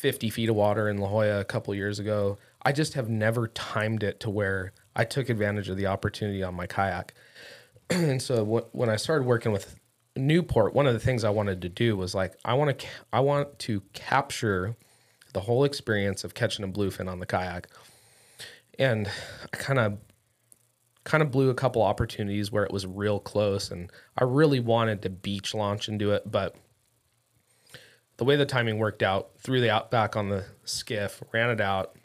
[0.00, 2.38] 50 feet of water in La Jolla a couple years ago.
[2.62, 6.54] I just have never timed it to where I took advantage of the opportunity on
[6.54, 7.12] my kayak.
[7.90, 9.78] and so wh- when I started working with
[10.16, 12.92] Newport, one of the things I wanted to do was like I want to ca-
[13.12, 14.74] I want to capture
[15.34, 17.68] the whole experience of catching a bluefin on the kayak.
[18.78, 19.06] And
[19.52, 19.98] I kind of
[21.04, 25.02] kind of blew a couple opportunities where it was real close and I really wanted
[25.02, 26.56] to beach launch and do it, but
[28.20, 31.96] the way the timing worked out, threw the outback on the skiff, ran it out,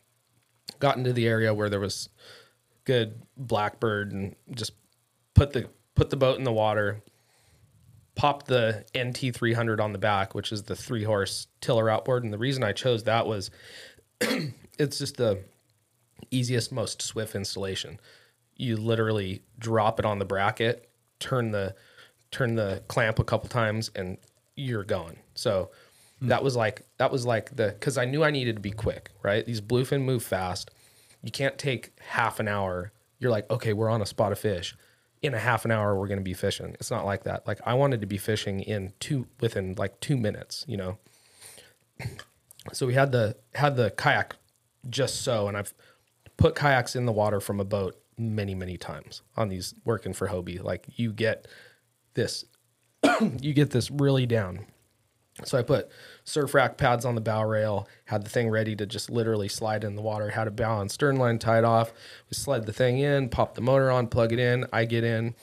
[0.79, 2.07] got into the area where there was
[2.85, 4.71] good blackbird and just
[5.33, 7.03] put the put the boat in the water,
[8.15, 12.23] popped the NT 300 on the back, which is the three horse tiller outboard.
[12.23, 13.51] And the reason I chose that was
[14.21, 15.43] it's just the
[16.31, 17.99] easiest, most swift installation.
[18.55, 20.89] You literally drop it on the bracket,
[21.19, 21.75] turn the
[22.31, 24.17] turn the clamp a couple times, and
[24.55, 25.17] you're going.
[25.33, 25.71] So
[26.23, 26.29] Mm.
[26.29, 29.11] that was like that was like the because I knew I needed to be quick.
[29.23, 30.71] Right, these bluefin move fast.
[31.23, 32.91] You can't take half an hour.
[33.19, 34.75] You're like, okay, we're on a spot of fish.
[35.21, 36.75] In a half an hour, we're going to be fishing.
[36.79, 37.47] It's not like that.
[37.47, 40.65] Like I wanted to be fishing in two within like two minutes.
[40.67, 40.97] You know,
[42.73, 44.35] so we had the had the kayak
[44.89, 45.73] just so and i've
[46.37, 50.27] put kayaks in the water from a boat many many times on these working for
[50.27, 51.47] hobie like you get
[52.13, 52.45] this
[53.39, 54.65] you get this really down
[55.43, 55.89] so i put
[56.23, 59.83] surf rack pads on the bow rail had the thing ready to just literally slide
[59.83, 61.91] in the water had a bow and stern line tied off
[62.29, 65.35] we sled the thing in pop the motor on plug it in i get in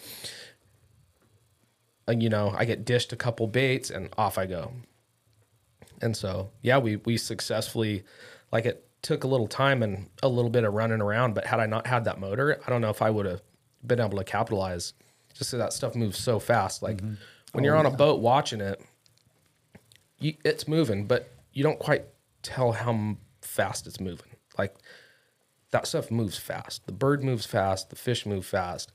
[2.08, 4.72] and you know i get dished a couple baits and off i go
[6.02, 8.02] and so, yeah, we we successfully,
[8.50, 11.34] like it took a little time and a little bit of running around.
[11.34, 13.40] But had I not had that motor, I don't know if I would have
[13.86, 14.92] been able to capitalize.
[15.32, 16.82] Just so that stuff moves so fast.
[16.82, 17.14] Like mm-hmm.
[17.52, 18.82] when you're oh, on a boat watching it,
[20.22, 22.04] you, it's moving, but you don't quite
[22.42, 24.36] tell how m- fast it's moving.
[24.58, 24.74] Like
[25.70, 26.86] that stuff moves fast.
[26.86, 27.90] The bird moves fast.
[27.90, 28.92] The fish move fast.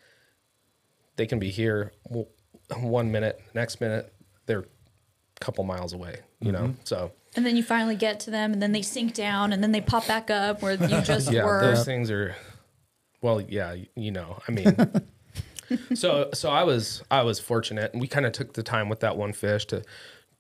[1.16, 2.28] They can be here w-
[2.76, 4.14] one minute, next minute
[4.46, 6.22] they're a couple miles away.
[6.40, 6.82] You know, mm-hmm.
[6.84, 9.72] so And then you finally get to them, and then they sink down, and then
[9.72, 11.62] they pop back up where you just yeah, were.
[11.62, 12.36] those things are.
[13.22, 14.76] Well, yeah, you know, I mean.
[15.96, 19.00] so so I was I was fortunate, and we kind of took the time with
[19.02, 19.84] that one fish to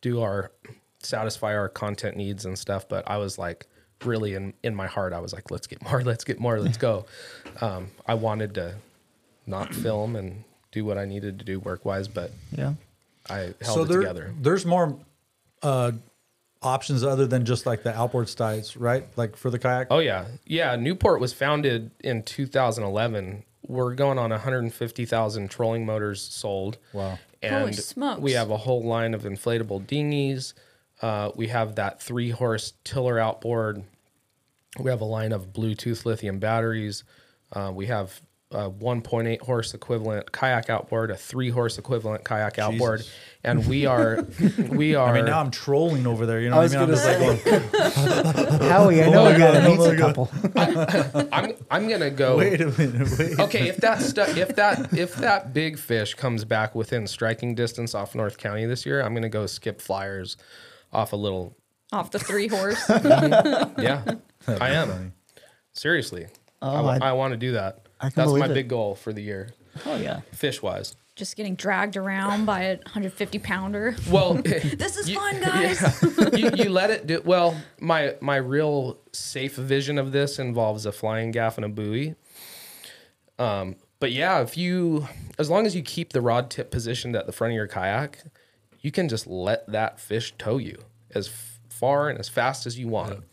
[0.01, 0.51] do our
[0.99, 2.87] satisfy our content needs and stuff.
[2.89, 3.67] But I was like
[4.03, 6.77] really in in my heart, I was like, let's get more, let's get more, let's
[6.77, 7.05] go.
[7.61, 8.75] Um, I wanted to
[9.47, 12.73] not film and do what I needed to do work wise, but Yeah.
[13.27, 14.33] I held it there, together.
[14.39, 14.95] there's more
[15.63, 15.93] uh,
[16.61, 19.05] options other than just like the outboard styles, right?
[19.17, 19.87] Like for the kayak.
[19.89, 20.75] Oh yeah, yeah.
[20.75, 23.43] Newport was founded in 2011.
[23.67, 26.77] We're going on 150,000 trolling motors sold.
[26.93, 27.17] Wow.
[27.41, 28.21] And Holy smokes.
[28.21, 30.53] we have a whole line of inflatable dinghies.
[31.01, 33.83] Uh, we have that three horse tiller outboard.
[34.79, 37.03] We have a line of Bluetooth lithium batteries.
[37.53, 38.21] Uh, we have
[38.51, 43.03] a 1.8 horse equivalent kayak outboard, a three horse equivalent kayak outboard,
[43.43, 44.25] and we are
[44.69, 45.09] we are.
[45.11, 46.39] I mean, now I'm trolling over there.
[46.39, 47.11] You know I what I was mean?
[47.11, 49.83] I'm gonna just like, going, Howie, I Oh know my we got to meet oh
[49.89, 50.15] a God.
[50.15, 50.31] couple.
[51.33, 52.37] I'm I'm gonna go.
[52.37, 53.37] wait a minute, wait.
[53.39, 57.93] okay, if that stu- if that if that big fish comes back within striking distance
[57.93, 60.37] off North County this year, I'm gonna go skip flyers
[60.93, 61.57] off a little.
[61.91, 62.81] Off the three horse.
[63.77, 64.03] Yeah,
[64.47, 65.13] I am
[65.73, 66.27] seriously.
[66.61, 67.86] Oh, wa- I- I want to do that.
[67.99, 68.53] I can That's my it.
[68.53, 69.49] big goal for the year,
[69.85, 70.21] Oh yeah.
[70.33, 70.95] fish wise.
[71.15, 73.95] just getting dragged around by a 150 pounder.
[74.11, 75.81] Well, This is you- fun, guys.
[76.17, 76.35] yeah.
[76.35, 77.21] you, you let it do.
[77.25, 82.15] Well, my my real safe vision of this involves a flying gaff and a buoy.
[83.39, 85.07] Um, but yeah, if you,
[85.39, 88.23] as long as you keep the rod tip positioned at the front of your kayak,
[88.81, 90.77] you can just let that fish tow you
[91.15, 93.23] as f- far and as fast as you want.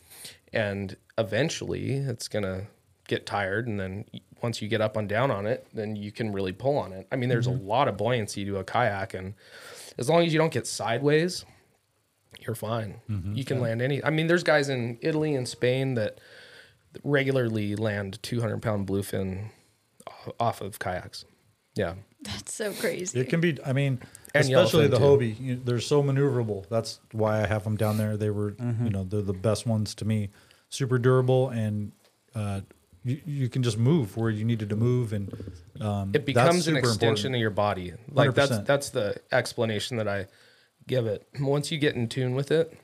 [0.52, 2.66] And eventually, it's gonna
[3.08, 6.12] get tired, and then y- once you get up and down on it, then you
[6.12, 7.06] can really pull on it.
[7.10, 9.34] I mean, there's a lot of buoyancy to a kayak, and
[9.98, 11.44] as long as you don't get sideways,
[12.46, 13.00] you're fine.
[13.32, 14.04] You can land any.
[14.04, 16.20] I mean, there's guys in Italy and Spain that
[17.02, 19.50] regularly land 200 pound bluefin
[20.38, 21.24] off of kayaks.
[21.74, 21.94] Yeah.
[22.22, 23.18] That's so crazy.
[23.20, 23.58] It can be.
[23.64, 24.00] I mean,
[24.34, 25.40] And especially the yellowfin, Hobie.
[25.40, 26.66] You, they're so maneuverable.
[26.68, 28.16] That's why I have them down there.
[28.16, 28.84] They were, Mm-hmm.
[28.84, 30.30] you know, they're the best ones to me.
[30.70, 31.92] Super durable, and
[32.34, 32.62] uh,
[33.04, 35.32] you, you can just move where you needed to move, and
[35.80, 37.34] um, It becomes an extension important.
[37.36, 37.92] of your body.
[38.10, 38.66] Like that's 100%.
[38.66, 40.26] that's the explanation that I
[40.86, 41.26] give it.
[41.40, 42.76] Once you get in tune with it,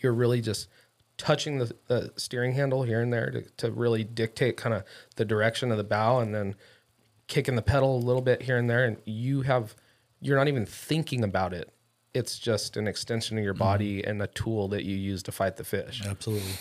[0.00, 0.68] you're really just
[1.18, 4.82] touching the, the steering handle here and there to, to really dictate kind of
[5.16, 6.54] the direction of the bow and then
[7.28, 9.74] kicking the pedal a little bit here and there and you have
[10.20, 11.72] you're not even thinking about it
[12.14, 15.56] it's just an extension of your body and a tool that you use to fight
[15.58, 16.52] the fish Absolutely.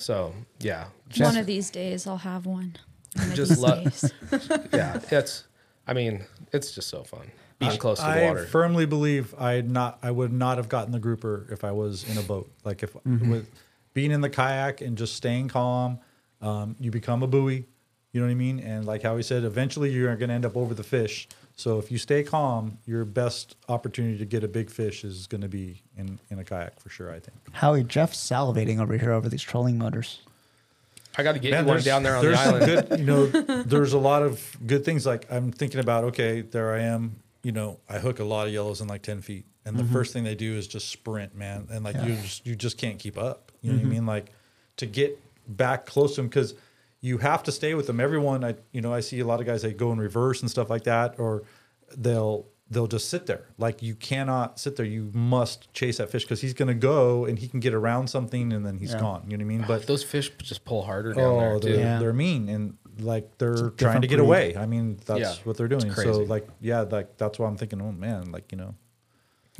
[0.00, 0.86] So yeah
[1.18, 2.76] one of these days I'll have one.
[3.16, 3.84] One of Just love.
[4.32, 5.44] let- yeah it's
[5.86, 9.34] i mean it's just so fun being close to the I water I firmly believe
[9.38, 12.50] I not I would not have gotten the grouper if I was in a boat.
[12.64, 13.30] Like if Mm-hmm.
[13.30, 13.50] with
[13.92, 15.98] being in the kayak and just staying calm,
[16.40, 17.66] um, you become a buoy.
[18.12, 18.60] You know what I mean?
[18.60, 21.28] And like how he said, eventually you're going to end up over the fish.
[21.60, 25.42] So if you stay calm, your best opportunity to get a big fish is going
[25.42, 27.10] to be in in a kayak for sure.
[27.10, 27.36] I think.
[27.52, 30.22] Howie, Jeff's salivating over here over these trolling motors.
[31.18, 33.04] i got to get Man, you one there's- down there on the island Good, you
[33.04, 33.26] know,
[33.66, 35.04] there's a lot of good things.
[35.04, 37.16] Like I'm thinking about, okay, there I am.
[37.42, 39.92] You know, I hook a lot of yellows in like ten feet, and the mm-hmm.
[39.92, 42.98] first thing they do is just sprint, man, and like you just you just can't
[42.98, 43.52] keep up.
[43.60, 43.92] You know what I mm-hmm.
[43.92, 44.06] mean?
[44.06, 44.32] Like
[44.78, 46.54] to get back close to them because
[47.00, 48.00] you have to stay with them.
[48.00, 50.50] Everyone, I you know, I see a lot of guys that go in reverse and
[50.50, 51.42] stuff like that, or
[51.96, 53.46] they'll they'll just sit there.
[53.58, 54.86] Like you cannot sit there.
[54.86, 58.08] You must chase that fish because he's going to go and he can get around
[58.08, 59.00] something and then he's Yeah.
[59.00, 59.24] gone.
[59.28, 59.64] You know what I mean?
[59.66, 61.98] But those fish just pull harder down oh, there they're, Yeah.
[61.98, 64.24] they're mean and like they're trying to get breed.
[64.26, 64.56] away.
[64.56, 65.92] I mean, that's Yeah, what they're doing.
[65.92, 68.76] So like, yeah, like that's why I'm thinking, oh man, like you know,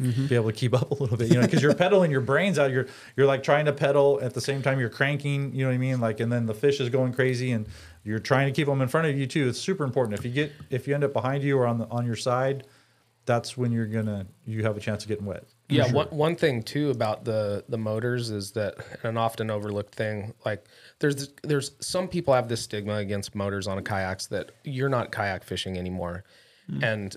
[0.00, 0.26] Mm-hmm.
[0.26, 2.58] be able to keep up a little bit, you know, because you're pedaling your brains
[2.58, 2.70] out.
[2.70, 2.86] You're
[3.16, 5.54] you're like trying to pedal at the same time you're cranking.
[5.54, 6.00] You know what I mean?
[6.00, 7.66] Like, and then the fish is going crazy, and
[8.02, 9.48] you're trying to keep them in front of you too.
[9.48, 10.18] It's super important.
[10.18, 12.64] If you get if you end up behind you or on the on your side,
[13.26, 15.44] that's when you're gonna you have a chance of getting wet.
[15.68, 15.94] Yeah, sure.
[15.94, 20.34] one one thing too about the the motors is that an often overlooked thing.
[20.44, 20.64] Like
[20.98, 25.12] there's there's some people have this stigma against motors on a kayaks that you're not
[25.12, 26.24] kayak fishing anymore,
[26.82, 27.16] and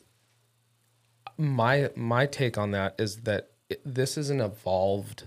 [1.38, 5.24] my my take on that is that it, this is an evolved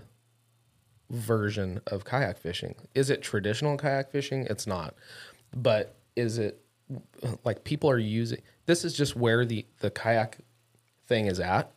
[1.09, 2.75] version of kayak fishing.
[2.93, 4.47] Is it traditional kayak fishing?
[4.49, 4.95] It's not,
[5.55, 6.61] but is it
[7.43, 8.41] like people are using?
[8.65, 10.39] This is just where the the kayak
[11.07, 11.71] thing is at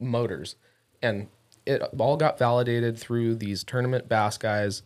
[0.00, 0.56] motors
[1.00, 1.28] and
[1.64, 4.82] it all got validated through these tournament bass guys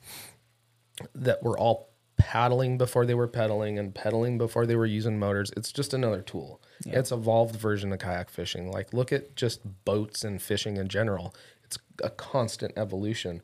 [1.15, 5.53] that were all paddling before they were pedaling and pedaling before they were using motors
[5.57, 6.61] it's just another tool.
[6.87, 8.71] It's evolved version of kayak fishing.
[8.71, 11.35] Like look at just boats and fishing in general.
[11.65, 13.43] It's a constant evolution.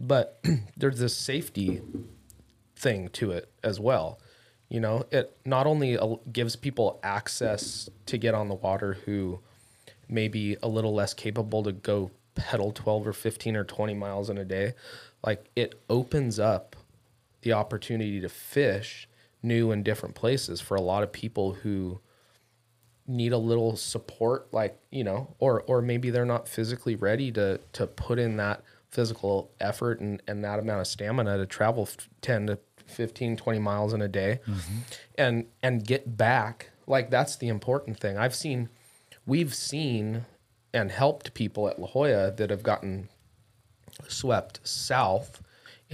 [0.00, 0.40] But
[0.76, 1.82] there's this safety
[2.76, 4.18] thing to it as well.
[4.68, 5.98] You know, it not only
[6.32, 9.40] gives people access to get on the water who
[10.08, 14.30] may be a little less capable to go pedal 12 or 15 or 20 miles
[14.30, 14.74] in a day,
[15.24, 16.73] like it opens up
[17.44, 19.08] the opportunity to fish
[19.42, 22.00] new and different places for a lot of people who
[23.06, 27.60] need a little support like you know or or maybe they're not physically ready to
[27.72, 32.08] to put in that physical effort and and that amount of stamina to travel f-
[32.22, 34.78] 10 to 15 20 miles in a day mm-hmm.
[35.16, 36.70] and and get back.
[36.86, 38.18] Like that's the important thing.
[38.18, 38.68] I've seen
[39.26, 40.26] we've seen
[40.72, 43.08] and helped people at la jolla that have gotten
[44.08, 45.40] swept south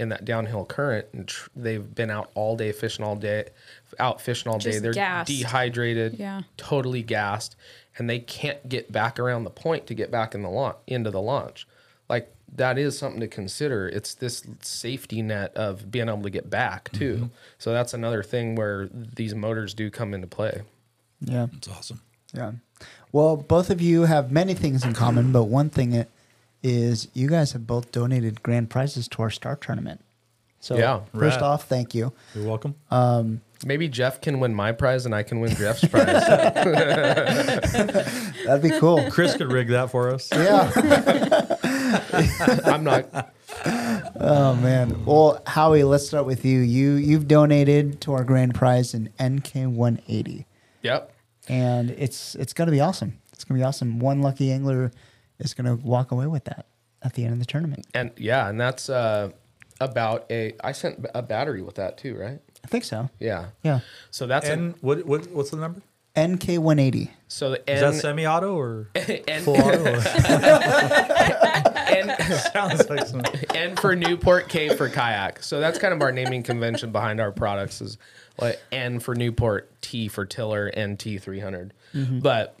[0.01, 3.45] in that downhill current and tr- they've been out all day fishing all day
[3.99, 5.27] out fishing all day they're gassed.
[5.29, 6.41] dehydrated Yeah.
[6.57, 7.55] totally gassed
[7.97, 11.11] and they can't get back around the point to get back in the launch into
[11.11, 11.67] the launch
[12.09, 16.49] like that is something to consider it's this safety net of being able to get
[16.49, 17.25] back too Mm-hmm.
[17.59, 20.61] so that's another thing where these motors do come into play
[21.21, 21.47] Yeah.
[21.55, 22.01] It's awesome.
[22.33, 22.53] Yeah.
[23.11, 26.09] Well, both of you have many things in common, but one thing it
[26.63, 30.01] is you guys have both donated grand prizes to our star tournament.
[30.59, 31.01] So Yeah.
[31.17, 31.43] first Rad.
[31.43, 32.13] off, thank you.
[32.35, 32.75] You're welcome.
[32.91, 36.05] Um, maybe jeff can win my prize and i can win jeff's prize
[38.45, 39.07] That'd be cool.
[39.11, 40.29] Chris could rig that for us.
[40.31, 40.71] yeah.
[42.65, 43.31] i'm not
[44.19, 45.03] Oh man.
[45.05, 46.59] Well, Howie, let's start with you.
[46.61, 50.45] You you've donated to our grand prize in NK 180.
[50.81, 51.11] yep
[51.49, 53.19] and it's it's going to be awesome.
[53.33, 53.99] It's going to be awesome.
[53.99, 54.91] One lucky angler
[55.41, 56.65] is going to walk away with that
[57.03, 57.85] at the end of the tournament.
[57.93, 59.29] and yeah and that's uh
[59.79, 63.09] about a i sent a battery with that too right I think so.
[63.19, 63.79] yeah Yeah.
[64.11, 65.81] so that's a, what, what what's the number?
[66.19, 67.09] NK 180.
[67.27, 69.93] so the Is that semi-auto or N, full auto?
[70.75, 72.15] N,
[72.53, 73.21] Sounds like some.
[73.55, 75.41] N for Newport, K for kayak.
[75.43, 77.97] So that's kind of our naming convention behind our products is
[78.39, 81.73] like N for Newport, T for Tiller, and T 300.
[82.21, 82.57] But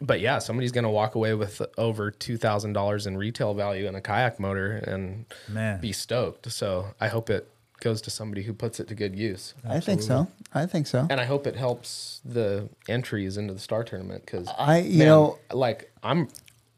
[0.00, 3.94] but yeah, somebody's gonna walk away with over two thousand dollars in retail value in
[3.94, 5.80] a kayak motor and Man.
[5.80, 6.50] be stoked.
[6.52, 7.48] So I hope it
[7.80, 9.54] goes to somebody who puts it to good use.
[9.68, 10.26] I think so.
[10.52, 11.06] I think so.
[11.10, 15.38] And I hope it helps the entries into the star tournament because I you know
[15.52, 16.28] like I'm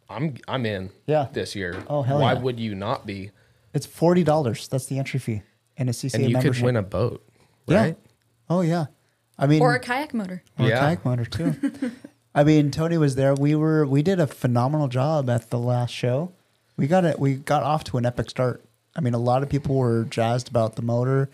[0.08, 1.28] I'm I'm in Yeah.
[1.32, 1.82] this year.
[1.88, 2.40] Oh, hell Why yeah.
[2.40, 3.30] would you not be?
[3.72, 4.66] it's forty dollars.
[4.68, 5.42] That's the entry fee
[5.76, 6.54] and a CCA And you membership.
[6.56, 7.24] could win a boat,
[7.66, 7.92] Yeah.
[8.48, 8.86] Oh yeah.
[9.38, 10.42] I mean, or a kayak motor.
[10.58, 10.80] or a Yeah.
[10.80, 11.54] kayak motor too.
[12.34, 13.34] I mean, Tony was there.
[13.34, 16.32] We were we did a phenomenal job at the last show.
[16.76, 17.18] We got it.
[17.18, 18.64] We got off to an epic start.
[18.96, 21.28] I mean, a lot of people were jazzed about the motor.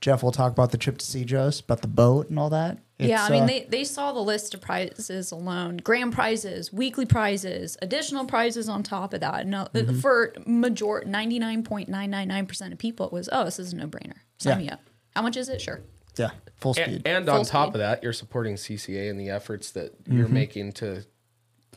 [0.00, 2.78] Jeff will talk about the trip to Cedros, about the boat and all that.
[2.98, 7.06] yeah, I mean, uh, they, they saw the list of prizes alone grand prizes, weekly
[7.06, 9.46] prizes, additional prizes on top of that.
[9.46, 10.00] No, Mm-hmm.
[10.00, 14.16] For major 99.999% of people, it was, oh, this is a no brainer.
[14.38, 14.64] Sign Yeah.
[14.66, 14.80] me up.
[15.16, 15.60] How much is it?
[15.60, 15.80] Sure.
[16.16, 17.02] Yeah, full speed.
[17.04, 17.74] And, and Full on top speed.
[17.76, 20.34] of that, you're supporting CCA and the efforts that you're Mm-hmm.
[20.34, 21.04] making to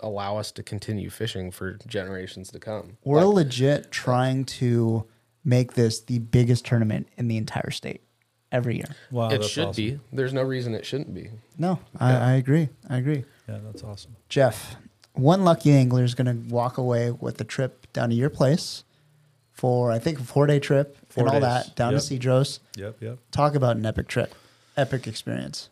[0.01, 2.97] allow us to continue fishing for generations to come.
[3.03, 5.05] We're Like, legit trying to
[5.43, 8.01] make this the biggest tournament in the entire state
[8.51, 8.95] every year.
[9.11, 9.83] Wow, it should awesome.
[9.83, 9.99] be.
[10.13, 11.29] There's no reason it shouldn't be.
[11.57, 12.69] No, I, I agree.
[12.89, 13.23] I agree.
[13.49, 14.15] Yeah, that's awesome.
[14.29, 14.75] Jeff,
[15.13, 18.83] one lucky angler is going to walk away with a trip down to your place
[19.57, 21.65] for, I think, a four day trip Four and all days.
[21.65, 22.01] that down Yep.
[22.03, 22.59] to Cedros.
[22.75, 23.17] Yep, yep.
[23.31, 24.33] Talk about an epic trip,
[24.77, 25.69] epic experience.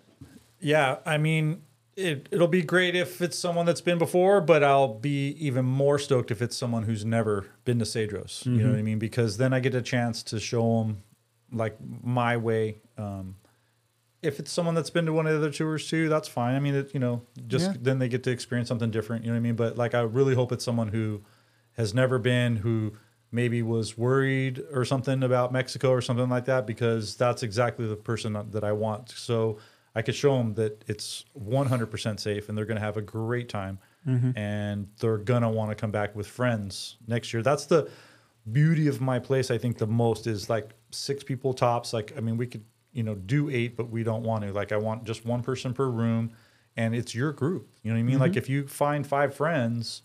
[0.60, 1.62] Yeah, I mean,
[1.96, 6.00] it it'll be great if it's someone that's been before, but I'll be even more
[6.00, 8.46] stoked if it's someone who's never been to Cedros.
[8.46, 8.98] You know what I mean?
[9.00, 11.04] Because then I get a chance to show them
[11.52, 12.78] like my way.
[12.98, 13.36] Um,
[14.24, 16.56] if it's someone that's been to one of the other tours too, that's fine.
[16.56, 17.78] I mean, it, you know, just Yeah.
[17.80, 19.24] then they get to experience something different.
[19.24, 19.56] You know what I mean?
[19.56, 21.22] But like, I really hope it's someone who
[21.78, 22.94] has never been, who
[23.36, 27.96] maybe was worried or something about Mexico or something like that, because that's exactly the
[27.96, 29.10] person that I want.
[29.10, 29.58] So
[29.94, 33.48] I could show them that it's 100% safe and they're going to have a great
[33.50, 34.38] time mm-hmm.
[34.38, 37.44] and they're going to want to come back with friends next year.
[37.44, 37.90] That's the
[38.52, 39.52] beauty of my place.
[39.52, 41.94] I think the most is like six people tops.
[41.94, 44.52] Like, I mean, we could, you know, do eight, but we don't want to.
[44.52, 46.32] Like, I want just one person per room
[46.78, 47.70] and it's your group.
[47.84, 48.16] You know what I mean?
[48.16, 48.22] Mm-hmm.
[48.22, 50.02] Like, if you find five friends,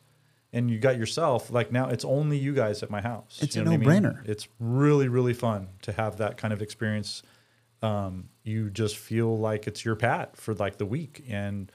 [0.53, 3.63] and you got yourself like now it's only you guys at my house It's You
[3.63, 4.03] a know what I mean?
[4.03, 4.29] no-brainer.
[4.29, 7.23] it's really really fun to have that kind of experience
[7.83, 11.71] um, you just feel like it's your pat for like the week and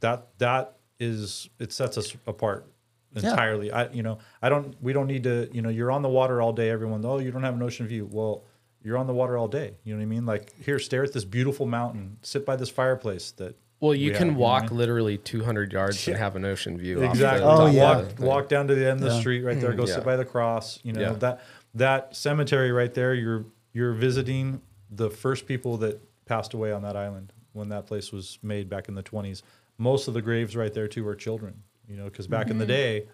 [0.00, 2.66] that that is it sets us apart
[3.14, 3.30] Yeah.
[3.30, 6.08] entirely i you know i don't we don't need to you know you're on the
[6.08, 8.44] water all day everyone oh you don't have an ocean view well
[8.82, 11.12] you're on the water all day you know what i mean like here stare at
[11.12, 14.78] this beautiful mountain sit by this fireplace that Well, you we can know walk mean?
[14.78, 17.04] literally 200 yards and have an ocean view.
[17.04, 17.40] off Exactly.
[17.40, 17.96] the Oh, yeah.
[17.96, 19.20] Walk, walk down to the end of the Yeah.
[19.20, 19.72] street right there.
[19.72, 19.88] Go mm.
[19.88, 19.94] Yeah.
[19.96, 20.78] sit by the cross.
[20.82, 21.12] You know Yeah.
[21.12, 21.40] that
[21.74, 23.12] that cemetery right there.
[23.14, 28.12] You're you're visiting the first people that passed away on that island when that place
[28.12, 29.42] was made back in the 20s.
[29.76, 31.62] Most of the graves right there too are children.
[31.86, 32.72] You know, because back in the mm-hmm.
[32.72, 33.06] day,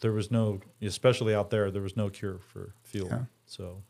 [0.00, 3.08] there was no, especially out there, there was no cure for fuel.
[3.10, 3.24] Yeah.
[3.46, 3.82] So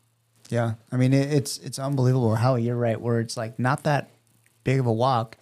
[0.51, 3.01] Yeah, I mean it, it's it's unbelievable how you're right.
[3.01, 4.11] Where it's like not that
[4.64, 5.39] big of a walk,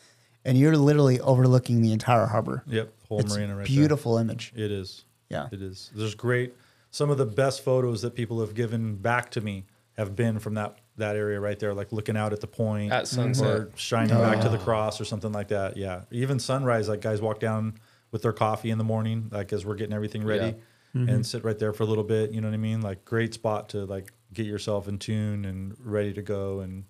[0.49, 2.65] and you're literally overlooking the entire harbor.
[2.67, 4.53] yep, whole it's marina right beautiful image.
[4.57, 5.05] It is.
[5.29, 5.91] Yeah, It is.
[5.95, 6.55] There's great.
[6.91, 9.67] Some of the best photos that people have given back to me
[9.99, 13.07] have been from that that area right there, like looking out at the point At
[13.07, 13.47] sunset.
[13.47, 14.23] or shining Oh.
[14.23, 14.65] back to the oh.
[14.65, 15.77] cross or something like that.
[15.77, 16.89] Yeah, even sunrise.
[16.89, 17.75] Like guys walk down
[18.11, 20.57] with their coffee in the morning, like as we're getting everything ready,
[20.97, 21.09] mm-hmm.
[21.11, 22.33] and sit right there for a little bit.
[22.33, 22.81] You know what I mean?
[22.81, 26.85] Like great spot to like get yourself in tune and ready to go and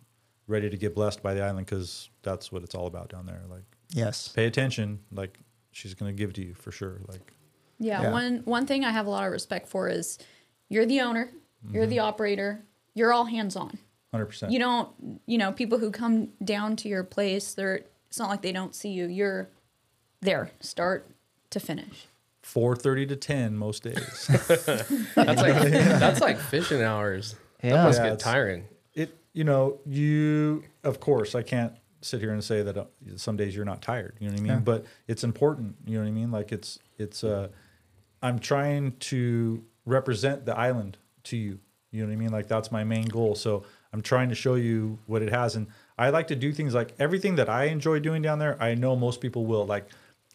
[0.48, 3.42] ready to get blessed by the island because that's what it's all about down there.
[3.48, 4.98] Like yes, pay attention.
[5.12, 5.38] Like
[5.70, 7.00] she's gonna give to you for sure.
[7.06, 7.32] Like
[7.78, 8.10] Yeah, Yeah.
[8.12, 10.18] one one thing I have a lot of respect for is
[10.68, 11.30] you're the owner,
[11.70, 12.04] you're the mm-hmm.
[12.06, 13.78] operator, you're all hands on.
[14.10, 14.52] hundred percent.
[14.52, 18.42] You don't, you know, people who come down to your place, they're it's not like
[18.42, 19.06] they don't see you.
[19.06, 19.48] You're
[20.22, 21.10] there, start
[21.50, 22.06] to finish.
[22.42, 24.26] Four thirty to ten most days.
[24.48, 27.36] That's like that's like fishing hours.
[27.62, 27.72] Yeah.
[27.72, 28.64] that must Yeah, get tiring.
[29.32, 32.84] You know you of course i can't sit here and say that uh,
[33.16, 34.52] some days you're not tired you know what i mean?
[34.52, 34.58] Yeah.
[34.60, 36.30] but it's important you know what i mean?
[36.30, 37.48] Like it's it's uh
[38.22, 41.58] i'm trying to represent the island to you
[41.90, 42.30] you know what i mean?
[42.30, 43.34] Like that's my main goal.
[43.34, 45.56] So i'm trying to show you what it has.
[45.56, 45.66] And
[45.98, 48.94] i like to do things like everything that i enjoy doing down there i know
[48.96, 49.66] most people will.
[49.66, 49.88] Like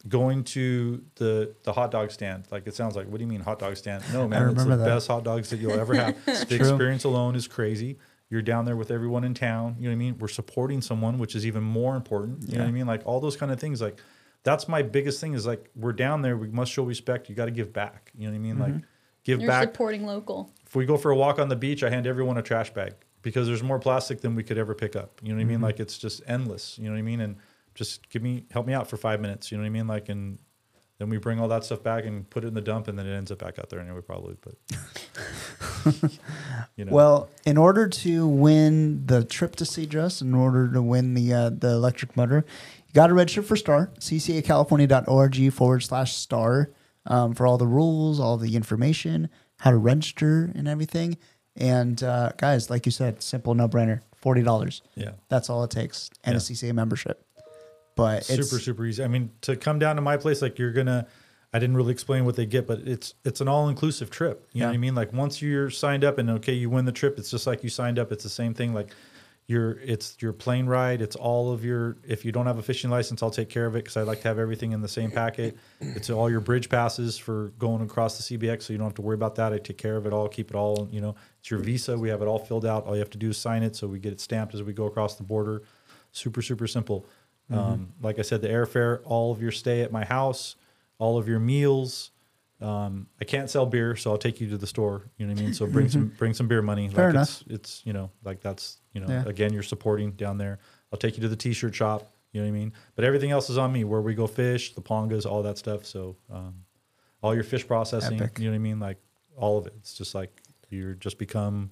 [0.09, 2.43] going to the the hot dog stand.
[2.51, 4.03] Like it sounds like what do you mean hot dog stand?
[4.11, 4.95] No man it's the remember that.
[4.95, 6.17] best hot dogs that you'll ever have.
[6.25, 6.57] The True.
[6.57, 7.99] experience alone is crazy
[8.33, 11.19] you're down there with everyone in town you know what i mean we're supporting someone
[11.19, 13.59] which is even more important you know what i mean like all those kind of
[13.59, 14.01] things like
[14.41, 17.45] that's my biggest thing is like we're down there we must show respect you got
[17.45, 18.83] to give back you know what i mean like mm-hmm.
[19.23, 20.51] give You're back supporting local.
[20.65, 22.95] if we go for a walk on the beach, I hand everyone a trash bag
[23.21, 25.19] because there's more plastic than we could ever pick up.
[25.23, 25.55] You know what I mean?
[25.57, 25.63] Mm-hmm.
[25.63, 26.77] Like it's just endless.
[26.77, 27.21] You know what I mean?
[27.21, 27.37] And
[27.73, 29.51] just give me, help me out for five minutes.
[29.51, 29.87] You know what I mean?
[29.87, 30.37] Like, and
[30.99, 33.07] then we bring all that stuff back and put it in the dump, and then
[33.07, 34.35] it ends up back out there anyway, probably.
[34.41, 34.55] But
[36.75, 41.13] you know, Well, in order to win the trip to Cedros, in order to win
[41.13, 42.45] the uh, the electric motor,
[42.87, 46.69] you got to register for STAR, ccacalifornia.org forward slash STAR,
[47.05, 49.29] um, for all the rules, all the information,
[49.59, 51.17] how to register and everything.
[51.55, 54.81] And uh, guys, like you said, simple no brainer, $40.
[54.95, 56.41] yeah, That's all it takes, and a Yeah.
[56.41, 57.23] CCA membership.
[57.95, 59.03] But it's super super easy.
[59.03, 61.05] I mean, to come down to my place, like you're gonna.
[61.53, 64.47] I didn't really explain what they get, but it's it's an all inclusive trip.
[64.53, 64.95] You know what I mean?
[64.95, 67.69] Like once you're signed up and okay, you win the trip, it's just like you
[67.69, 68.11] signed up.
[68.11, 68.73] It's the same thing.
[68.73, 68.89] Like
[69.45, 71.01] your it's your plane ride.
[71.01, 71.97] It's all of your.
[72.07, 74.21] If you don't have a fishing license, I'll take care of it because I like
[74.21, 75.57] to have everything in the same packet.
[75.81, 79.01] It's all your bridge passes for going across the CBX, so you don't have to
[79.01, 79.53] worry about that.
[79.53, 80.87] I take care of it all, keep it all.
[80.91, 81.97] You know, it's your visa.
[81.97, 82.85] We have it all filled out.
[82.85, 84.71] All you have to do is sign it, so we get it stamped as we
[84.73, 85.63] go across the border.
[86.11, 87.05] Super super simple.
[87.51, 90.55] Um, like I said, the airfare, all of your stay at my house,
[90.99, 92.11] all of your meals.
[92.61, 95.09] Um, I can't sell beer, so I'll take you to the store.
[95.17, 95.53] You know what I mean?
[95.53, 96.87] So bring some bring some beer money.
[96.87, 97.41] Fair like enough.
[97.41, 99.23] It's, it's you know like that's you know Yeah.
[99.27, 100.59] again you're supporting down there.
[100.91, 102.13] I'll take you to the t-shirt shop.
[102.31, 102.73] You know what I mean?
[102.95, 103.83] But everything else is on me.
[103.83, 105.85] Where we go fish, the pangas, all that stuff.
[105.85, 106.55] So um,
[107.21, 108.19] all your fish processing.
[108.21, 108.39] Epic.
[108.39, 108.79] You know what I mean?
[108.79, 108.97] Like
[109.35, 109.73] all of it.
[109.79, 110.31] It's just like
[110.69, 111.69] you're just become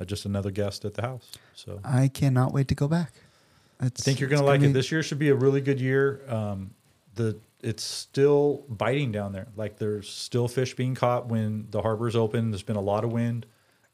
[0.00, 1.30] uh, just another guest at the house.
[1.54, 3.12] So I cannot wait to go back.
[3.80, 4.72] It's, I think you're it's gonna like be- it.
[4.72, 6.22] This year should be a really good year.
[6.28, 6.74] Um,
[7.14, 9.48] the it's still biting down there.
[9.56, 12.50] Like there's still fish being caught when the harbor's open.
[12.50, 13.46] There's been a lot of wind,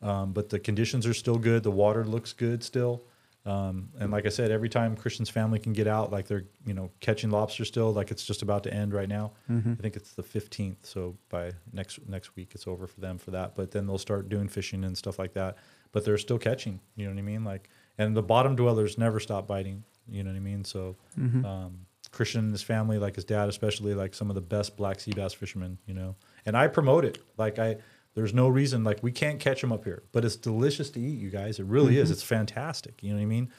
[0.02, 1.62] um, but the conditions are still good.
[1.62, 3.04] The water looks good still.
[3.46, 6.74] Um, and like I said, every time Christian's family can get out, like they're you
[6.74, 7.90] know catching lobster still.
[7.92, 9.32] Like it's just about to end right now.
[9.50, 9.72] Mm-hmm.
[9.78, 10.76] I think it's the 15th.
[10.82, 13.54] So by next next week, it's over for them for that.
[13.54, 15.56] But then they'll start doing fishing and stuff like that.
[15.92, 16.80] But they're still catching.
[16.96, 17.44] You know what I mean?
[17.44, 19.84] Like, and the bottom dwellers never stop biting.
[20.06, 20.64] You know what I mean?
[20.64, 21.44] So Mm-hmm.
[21.44, 25.00] um, Christian and his family, like his dad, especially, like some of the best black
[25.00, 25.78] sea bass fishermen.
[25.86, 27.18] You know, and I promote it.
[27.36, 27.76] Like I.
[28.14, 31.20] There's no reason like we can't catch them up here, but it's delicious to eat,
[31.20, 31.60] you guys.
[31.60, 32.02] It really Mm-hmm.
[32.02, 32.10] is.
[32.10, 33.00] It's fantastic.
[33.04, 33.50] You know what I mean?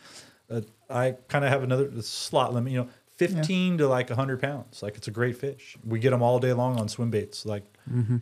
[0.49, 2.73] Uh, I kind of have another slot limit.
[2.73, 4.83] You know, 15 to like 100 pounds.
[4.83, 5.77] Like it's a great fish.
[5.85, 8.17] We get them all day long on swim baits, like Mm-hmm.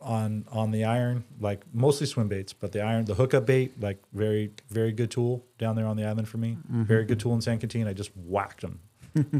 [0.00, 3.98] on on the iron, like mostly swim baits, but the iron, the hookup bait, like
[4.12, 6.56] very very good tool down there on the island for me.
[6.70, 6.84] Mm-hmm.
[6.84, 7.88] Very good tool in San Quintin.
[7.88, 8.78] I just whacked them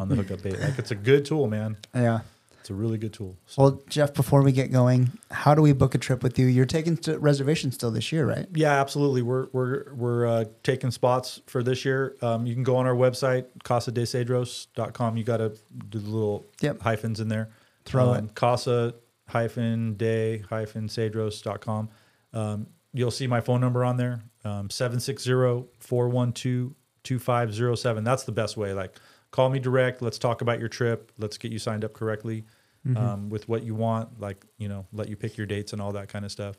[0.01, 0.59] on the hookup bait.
[0.61, 1.76] Like it's a good tool, man.
[1.95, 2.20] Yeah.
[2.61, 3.37] It's a really good tool.
[3.47, 6.47] So, Well, Jeff, before we get going, how do we book a trip with you?
[6.47, 8.47] You're taking st- reservations still this year, right?
[8.55, 9.22] yeah, absolutely.
[9.22, 12.14] We're we're we're uh, taking spots for this year.
[12.20, 15.16] Um, you can go on our website casadecedros.com.
[15.16, 15.51] You got to
[15.89, 16.83] do the little Yep.
[16.83, 17.49] hyphens in there.
[17.87, 18.95] Throw um, Casa
[19.29, 21.89] hyphen day hyphen cedros.com.
[22.35, 24.68] Um, you'll see my phone number on there um,
[27.05, 28.99] 760-412-2507 that's the best way like
[29.31, 32.45] call me direct let's talk about your trip let's get you signed up correctly
[32.97, 35.93] um, with what you want, like you know, let you pick your dates and all
[35.93, 36.57] that kind of stuff.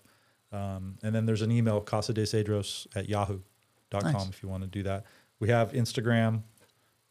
[0.51, 4.30] Um, and then there's an email casa de cedros at yahoo.com Nice.
[4.30, 5.05] if you want to do that.
[5.39, 6.43] We have Instagram;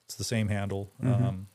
[0.05, 0.93] it's the same handle.
[1.03, 1.25] Mm-hmm.
[1.25, 1.47] Um,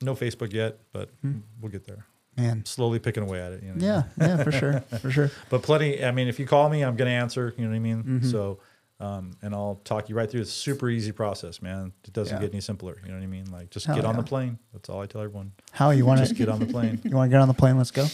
[0.00, 1.40] no Facebook yet, but Hmm.
[1.60, 2.06] we'll get there.
[2.36, 2.64] Man.
[2.64, 3.62] Slowly picking away at it.
[3.62, 3.86] You know?
[3.86, 5.30] Yeah, yeah, for sure, for sure.
[5.50, 6.02] but plenty.
[6.04, 7.54] I mean, if you call me, I'm going to answer.
[7.56, 7.98] You know what I mean?
[8.02, 8.30] Mm-hmm.
[8.30, 8.58] So,
[9.00, 10.42] um, and I'll talk you right through.
[10.42, 11.92] It's a super easy process, man.
[12.04, 12.40] It doesn't Yeah.
[12.42, 12.96] get any simpler.
[13.02, 13.50] You know what I mean?
[13.50, 14.58] Like, just Hell get on the plane.
[14.72, 15.52] That's all I tell everyone.
[15.72, 17.00] How you want Just to get on the plane.
[17.04, 17.76] you want to get on the plane?
[17.78, 18.06] Let's go.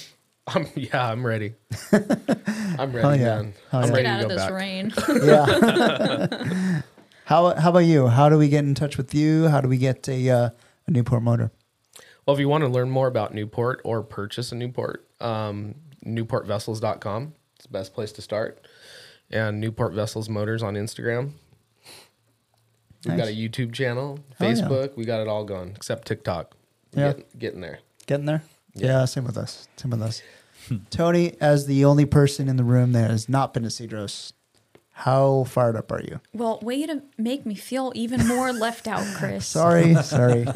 [0.47, 1.55] I'm, yeah, I'm ready.
[1.93, 3.43] I'm ready, Hell yeah.
[3.43, 3.55] man.
[3.72, 3.95] Hell I'm yeah.
[3.95, 4.53] ready Get out to of this back.
[4.53, 4.93] rain.
[5.26, 6.82] Yeah.
[7.24, 8.07] how how about you?
[8.07, 9.49] How do we get in touch with you?
[9.49, 10.51] How do we get a uh,
[10.87, 11.51] a Newport motor?
[12.24, 15.74] Well, if you want to learn more about Newport or purchase a Newport, um,
[16.05, 17.34] newportvessels.com.
[17.57, 18.66] It's the best place to start.
[19.31, 21.33] And Newport Vessels Motors on Instagram.
[23.05, 24.53] We've got a YouTube channel, Oh, yeah.
[24.53, 24.97] Facebook.
[24.97, 26.57] We got it all going except TikTok.
[26.93, 27.12] Yeah.
[27.12, 27.79] Get, getting there.
[28.07, 28.43] Getting there?
[28.74, 28.87] Yeah.
[29.01, 29.68] Yeah, same with us.
[29.77, 30.22] Same with us.
[30.91, 34.33] Tony, as the only person in the room that has not been to Cedros,
[34.91, 36.20] how fired up are you?
[36.33, 39.47] well, way to make me feel even more left out, Chris.
[39.47, 40.45] Sorry, sorry.
[40.45, 40.55] No,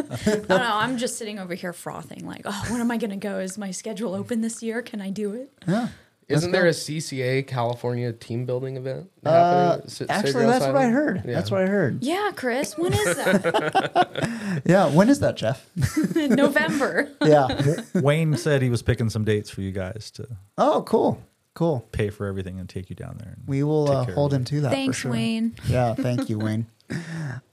[0.48, 3.38] no, I'm just sitting over here frothing, like, oh, when am I going to go?
[3.38, 4.82] Is my schedule open this year?
[4.82, 5.52] Can I do it?
[5.68, 5.88] Yeah.
[6.30, 9.10] Isn't there a CCA California team building event?
[9.24, 11.16] Uh, happening at C- actually, Cedros that's what I heard.
[11.26, 11.32] Yeah.
[11.34, 12.02] That's what I heard.
[12.02, 14.60] Yeah, Chris, when is that?
[14.66, 14.88] Yeah.
[14.90, 15.66] When is that, Jeff?
[16.14, 17.10] November.
[17.22, 17.82] yeah.
[17.94, 20.26] Wayne said he was picking some dates for you guys to
[20.58, 21.22] Oh, cool.
[21.54, 21.80] Cool.
[21.92, 23.34] pay for everything and take you down there.
[23.36, 25.10] and We will uh, hold him to that Thanks, for sure.
[25.12, 25.54] Wayne.
[25.68, 26.66] Yeah, thank you, Wayne.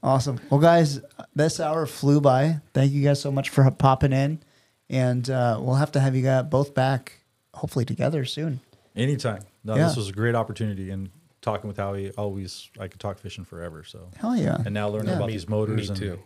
[0.04, 0.40] Awesome.
[0.50, 1.02] Well, guys,
[1.36, 2.60] this hour flew by.
[2.74, 4.40] Thank you guys so much for popping in,
[4.90, 7.20] and uh, we'll have to have you guys both back,
[7.56, 8.62] hopefully together soon.
[8.98, 9.44] Anytime.
[9.64, 9.88] No, Yeah.
[9.88, 10.90] this was a great opportunity.
[10.90, 11.10] And
[11.42, 13.84] talking with Howie, always, I could talk fishing forever.
[13.84, 14.58] So, Hell yeah!
[14.66, 15.16] and now learning Yeah.
[15.18, 15.82] about Me- these motors.
[15.84, 16.20] Me and too.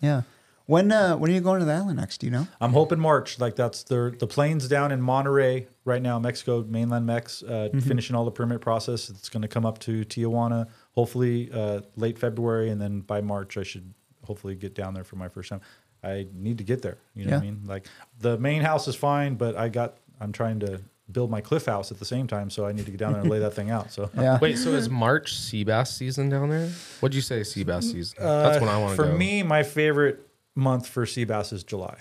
[0.00, 0.22] Yeah.
[0.66, 2.18] When uh, when are you going to the island next?
[2.18, 2.46] Do you know?
[2.60, 3.40] I'm hoping March.
[3.40, 8.14] Like that's the the planes down in Monterrey right now, Mexico, mainland Mex, uh, finishing
[8.14, 9.10] all the permit process.
[9.10, 13.56] It's going to come up to Tijuana, hopefully uh, late February, and then by March
[13.56, 13.92] I should
[14.22, 15.60] hopefully get down there for my first time.
[16.04, 16.98] I need to get there.
[17.16, 17.62] You know what I mean?
[17.66, 17.86] Like
[18.20, 20.80] the main house is fine, but I got I'm trying to
[21.12, 23.22] build my cliff house at the same time, so I need to get down there
[23.22, 23.92] and lay that thing out.
[23.92, 24.38] So Yeah.
[24.40, 26.68] Wait, so is March sea bass season down there?
[27.00, 28.18] What'd you say sea bass season?
[28.20, 29.10] Uh, That's when I want to go.
[29.10, 31.96] For me, my favorite month for sea bass is July.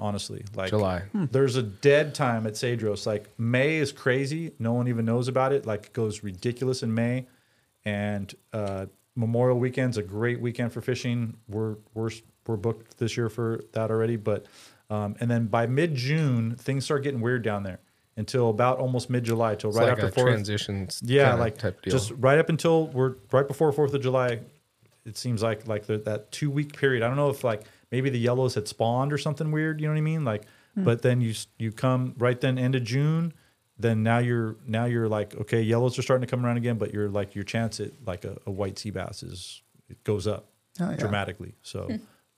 [0.00, 1.02] Honestly, like July.
[1.12, 3.04] There's a dead time at Cedros.
[3.04, 4.52] Like May is crazy.
[4.60, 5.66] No one even knows about it.
[5.66, 7.26] Like it goes ridiculous in May,
[7.84, 8.86] and uh,
[9.16, 11.36] Memorial Weekend's a great weekend for fishing.
[11.48, 12.10] We're we're
[12.46, 14.14] we're booked this year for that already.
[14.14, 14.46] But
[14.88, 17.80] um, and then by mid June, things start getting weird down there
[18.18, 20.26] until about almost mid July, till right like after a Fourth.
[20.32, 20.84] transition.
[20.88, 21.92] s- Yeah, kinda like type deal.
[21.92, 24.40] just right up until we're right before Fourth of July.
[25.06, 27.02] It seems like like the, that two week period.
[27.02, 29.80] I don't know if like maybe the yellows had spawned or something weird.
[29.80, 30.24] You know what I mean?
[30.24, 30.42] Like,
[30.76, 33.32] but then you you come right then end of June.
[33.78, 36.92] Then now you're now you're like okay, yellows are starting to come around again, but
[36.92, 40.46] you're like your chance at like a, a white sea bass is it goes up
[40.80, 40.96] Oh, yeah.
[40.96, 41.54] dramatically.
[41.62, 41.88] So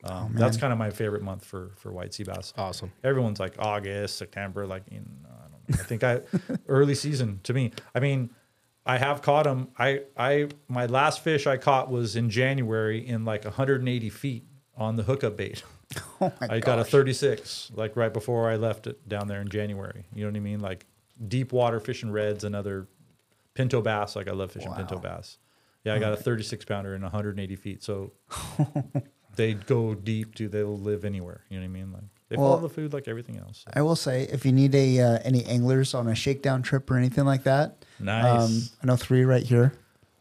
[0.02, 2.54] Oh, um, that's kind of my favorite month for for white sea bass.
[2.56, 2.90] awesome.
[3.04, 5.29] Everyone's like August, September, like you know,
[5.72, 5.82] I don't know.
[5.82, 7.72] I think I early season to me.
[7.94, 8.30] I mean,
[8.86, 9.68] I have caught them.
[9.78, 14.44] I I my last fish I caught was in January in like 180 feet
[14.76, 15.62] on the hookup bait.
[16.20, 19.48] Oh my I got a 36 like right before I left it down there in
[19.48, 20.04] January.
[20.14, 20.60] You know what I mean?
[20.60, 20.86] Like
[21.26, 22.86] deep water fishing reds and other
[23.54, 24.14] pinto bass.
[24.14, 25.38] Like I love fishing pinto bass.
[25.82, 27.82] Yeah, I got a 36 pounder in 180 feet.
[27.82, 28.12] So
[29.34, 30.36] they go deep.
[30.36, 31.44] Do they'll live anywhere?
[31.48, 31.92] You know what I mean?
[31.92, 33.64] Like they Well- follow the food like everything else.
[33.74, 36.96] I will say, if you need a uh, any anglers on a shakedown trip or
[36.96, 38.24] anything like that, Nice.
[38.46, 39.74] um, I know three right here,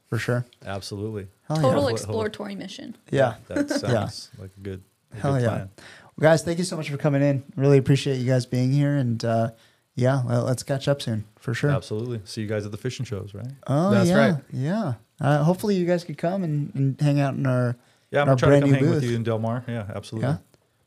[0.09, 0.45] for sure.
[0.65, 1.27] Absolutely.
[1.47, 1.55] Hell.
[1.57, 2.97] Total Hold- hold- exploratory mission.
[3.11, 3.35] Yeah.
[3.47, 4.81] That sounds like a good,
[5.13, 5.47] a Hell good yeah.
[5.49, 5.69] plan.
[6.17, 7.43] Well, guys, thank you so much for coming in.
[7.55, 9.51] Really appreciate you guys being here, and uh,
[9.95, 11.69] yeah, well, let's catch up soon for sure.
[11.69, 12.21] Absolutely.
[12.25, 13.47] See you guys at the fishing shows, right?
[13.67, 14.35] Oh That's yeah, right.
[14.51, 14.93] yeah.
[15.21, 17.75] Uh, hopefully, you guys could come and, and hang out in our
[18.11, 19.63] Yeah, I'm our gonna to brand come new hang with you in Del Mar.
[19.67, 20.29] Yeah, absolutely.
[20.29, 20.37] Yeah,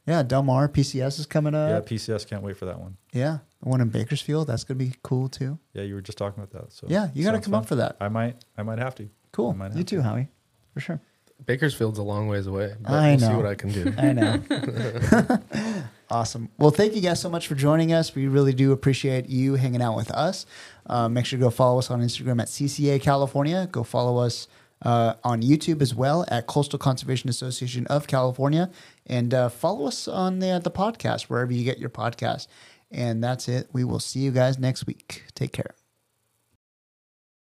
[0.07, 0.23] yeah.
[0.23, 1.71] Del Mar PCS is coming up.
[1.89, 1.97] Yeah.
[1.97, 2.97] PCS can't wait for that one.
[3.13, 4.47] Yeah, the one in Bakersfield.
[4.49, 5.59] That's gonna be cool too.
[5.75, 6.73] Yeah, you were just talking about that.
[6.73, 7.61] So Yeah, you got to come fun.
[7.63, 7.97] up for that.
[8.01, 9.09] I might, I might have to.
[9.33, 9.51] Cool.
[9.51, 10.03] I might You too, to.
[10.03, 10.29] Howie,
[10.75, 11.01] for sure.
[11.45, 12.75] Bakersfield's a long ways away.
[12.81, 13.29] But I we'll know.
[13.31, 13.93] see what I can do.
[13.99, 15.83] I know.
[16.11, 16.49] awesome.
[16.59, 18.15] Well, thank you guys so much for joining us.
[18.15, 20.47] We really do appreciate you hanging out with us.
[20.87, 23.69] Uh, make sure to go follow us on Instagram at CCA California.
[23.73, 24.47] Go follow us
[24.83, 28.71] uh, on YouTube as well at Coastal Conservation Association of California,
[29.07, 32.47] and uh, follow us on the the podcast wherever you get your podcast.
[32.91, 33.69] And that's it.
[33.73, 35.25] We will see you guys next week.
[35.35, 35.75] Take care.